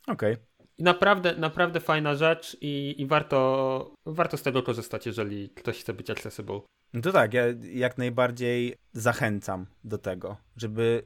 Okej. 0.07 0.37
I 0.77 0.83
naprawdę, 0.83 1.35
naprawdę 1.35 1.79
fajna 1.79 2.15
rzecz 2.15 2.57
i, 2.61 2.95
i 3.01 3.05
warto, 3.05 3.91
warto 4.05 4.37
z 4.37 4.41
tego 4.41 4.63
korzystać, 4.63 5.05
jeżeli 5.05 5.49
ktoś 5.49 5.79
chce 5.79 5.93
być 5.93 6.09
accessible. 6.09 6.59
No 6.93 7.01
to 7.01 7.11
tak, 7.11 7.33
ja 7.33 7.43
jak 7.73 7.97
najbardziej 7.97 8.75
zachęcam 8.93 9.65
do 9.83 9.97
tego, 9.97 10.37
żeby 10.57 11.03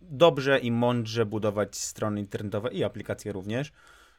dobrze 0.00 0.58
i 0.58 0.70
mądrze 0.72 1.26
budować 1.26 1.76
strony 1.76 2.20
internetowe 2.20 2.70
i 2.72 2.84
aplikacje 2.84 3.32
również, 3.32 3.72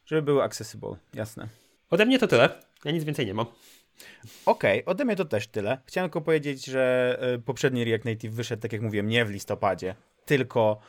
żeby 0.05 0.21
były 0.21 0.43
accessible, 0.43 0.95
jasne. 1.13 1.47
Ode 1.89 2.05
mnie 2.05 2.19
to 2.19 2.27
tyle. 2.27 2.49
Ja 2.85 2.91
nic 2.91 3.03
więcej 3.03 3.25
nie 3.25 3.33
mam. 3.33 3.45
Okej, 4.45 4.85
ode 4.85 5.05
mnie 5.05 5.15
to 5.15 5.25
też 5.25 5.47
tyle. 5.47 5.77
Chciałem 5.85 6.09
tylko 6.09 6.21
powiedzieć, 6.21 6.65
że 6.65 7.17
y, 7.35 7.39
poprzedni 7.39 7.83
React 7.85 8.05
Native 8.05 8.33
wyszedł, 8.33 8.61
tak 8.61 8.73
jak 8.73 8.81
mówiłem, 8.81 9.07
nie 9.07 9.25
w 9.25 9.29
listopadzie, 9.29 9.95
tylko 10.29 10.79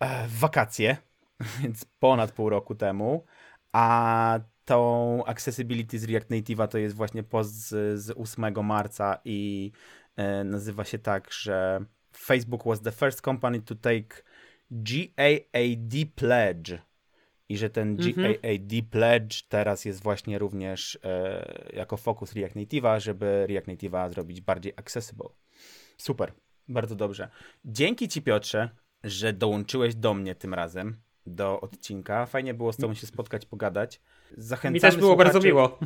e, 0.00 0.28
w 0.28 0.38
wakacje, 0.38 0.96
więc 1.62 1.84
ponad 1.84 2.32
pół 2.32 2.48
roku 2.48 2.74
temu, 2.74 3.24
a 3.72 4.40
tą 4.64 5.24
accessibility 5.26 5.98
z 5.98 6.04
React 6.04 6.30
Native'a 6.30 6.68
to 6.68 6.78
jest 6.78 6.96
właśnie 6.96 7.22
post 7.22 7.54
z, 7.54 8.00
z 8.00 8.10
8 8.10 8.64
marca 8.64 9.18
i 9.24 9.72
e, 10.16 10.44
nazywa 10.44 10.84
się 10.84 10.98
tak, 10.98 11.32
że 11.32 11.84
Facebook 12.16 12.64
was 12.64 12.82
the 12.82 12.92
first 12.92 13.20
company 13.20 13.62
to 13.62 13.74
take 13.74 14.22
GAAD 14.70 15.94
pledge 16.14 16.78
i 17.48 17.58
że 17.58 17.70
ten 17.70 17.90
Mhm. 17.90 18.14
GAAD 18.14 18.90
pledge 18.90 19.42
teraz 19.48 19.84
jest 19.84 20.02
właśnie 20.02 20.38
również 20.38 20.98
e, 21.04 21.70
jako 21.72 21.96
fokus 21.96 22.32
React 22.32 22.56
Native'a, 22.56 23.00
żeby 23.00 23.46
React 23.48 23.68
Native'a 23.68 24.10
zrobić 24.10 24.40
bardziej 24.40 24.72
accessible. 24.76 25.28
Super, 25.96 26.32
bardzo 26.68 26.94
dobrze. 26.96 27.28
Dzięki 27.64 28.08
Ci 28.08 28.22
Piotrze, 28.22 28.68
że 29.04 29.32
dołączyłeś 29.32 29.94
do 29.94 30.14
mnie 30.14 30.34
tym 30.34 30.54
razem 30.54 30.96
do 31.26 31.60
odcinka. 31.60 32.26
Fajnie 32.26 32.54
było 32.54 32.72
z 32.72 32.76
Tobą 32.76 32.94
się 32.94 33.06
spotkać, 33.06 33.46
pogadać. 33.46 34.00
Zachęcamy 34.36 34.74
Mi 34.74 34.80
też 34.80 34.96
było 34.96 35.10
słuchaczy... 35.12 35.32
bardzo 35.32 35.48
miło. 35.48 35.78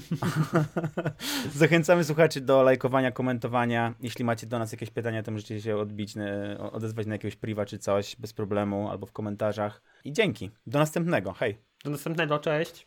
Zachęcamy 1.54 2.04
słuchaczy 2.04 2.40
do 2.40 2.62
lajkowania, 2.62 3.12
komentowania. 3.12 3.94
Jeśli 4.00 4.24
macie 4.24 4.46
do 4.46 4.58
nas 4.58 4.72
jakieś 4.72 4.90
pytania, 4.90 5.22
to 5.22 5.30
możecie 5.30 5.60
się 5.60 5.76
odbić, 5.76 6.14
odezwać 6.72 7.06
na 7.06 7.14
jakiegoś 7.14 7.36
priwa 7.36 7.66
czy 7.66 7.78
coś 7.78 8.16
bez 8.16 8.32
problemu 8.32 8.90
albo 8.90 9.06
w 9.06 9.12
komentarzach. 9.12 9.82
I 10.04 10.12
dzięki. 10.12 10.50
Do 10.66 10.78
następnego. 10.78 11.32
Hej. 11.32 11.58
Do 11.84 11.90
następnego, 11.90 12.38
cześć. 12.38 12.86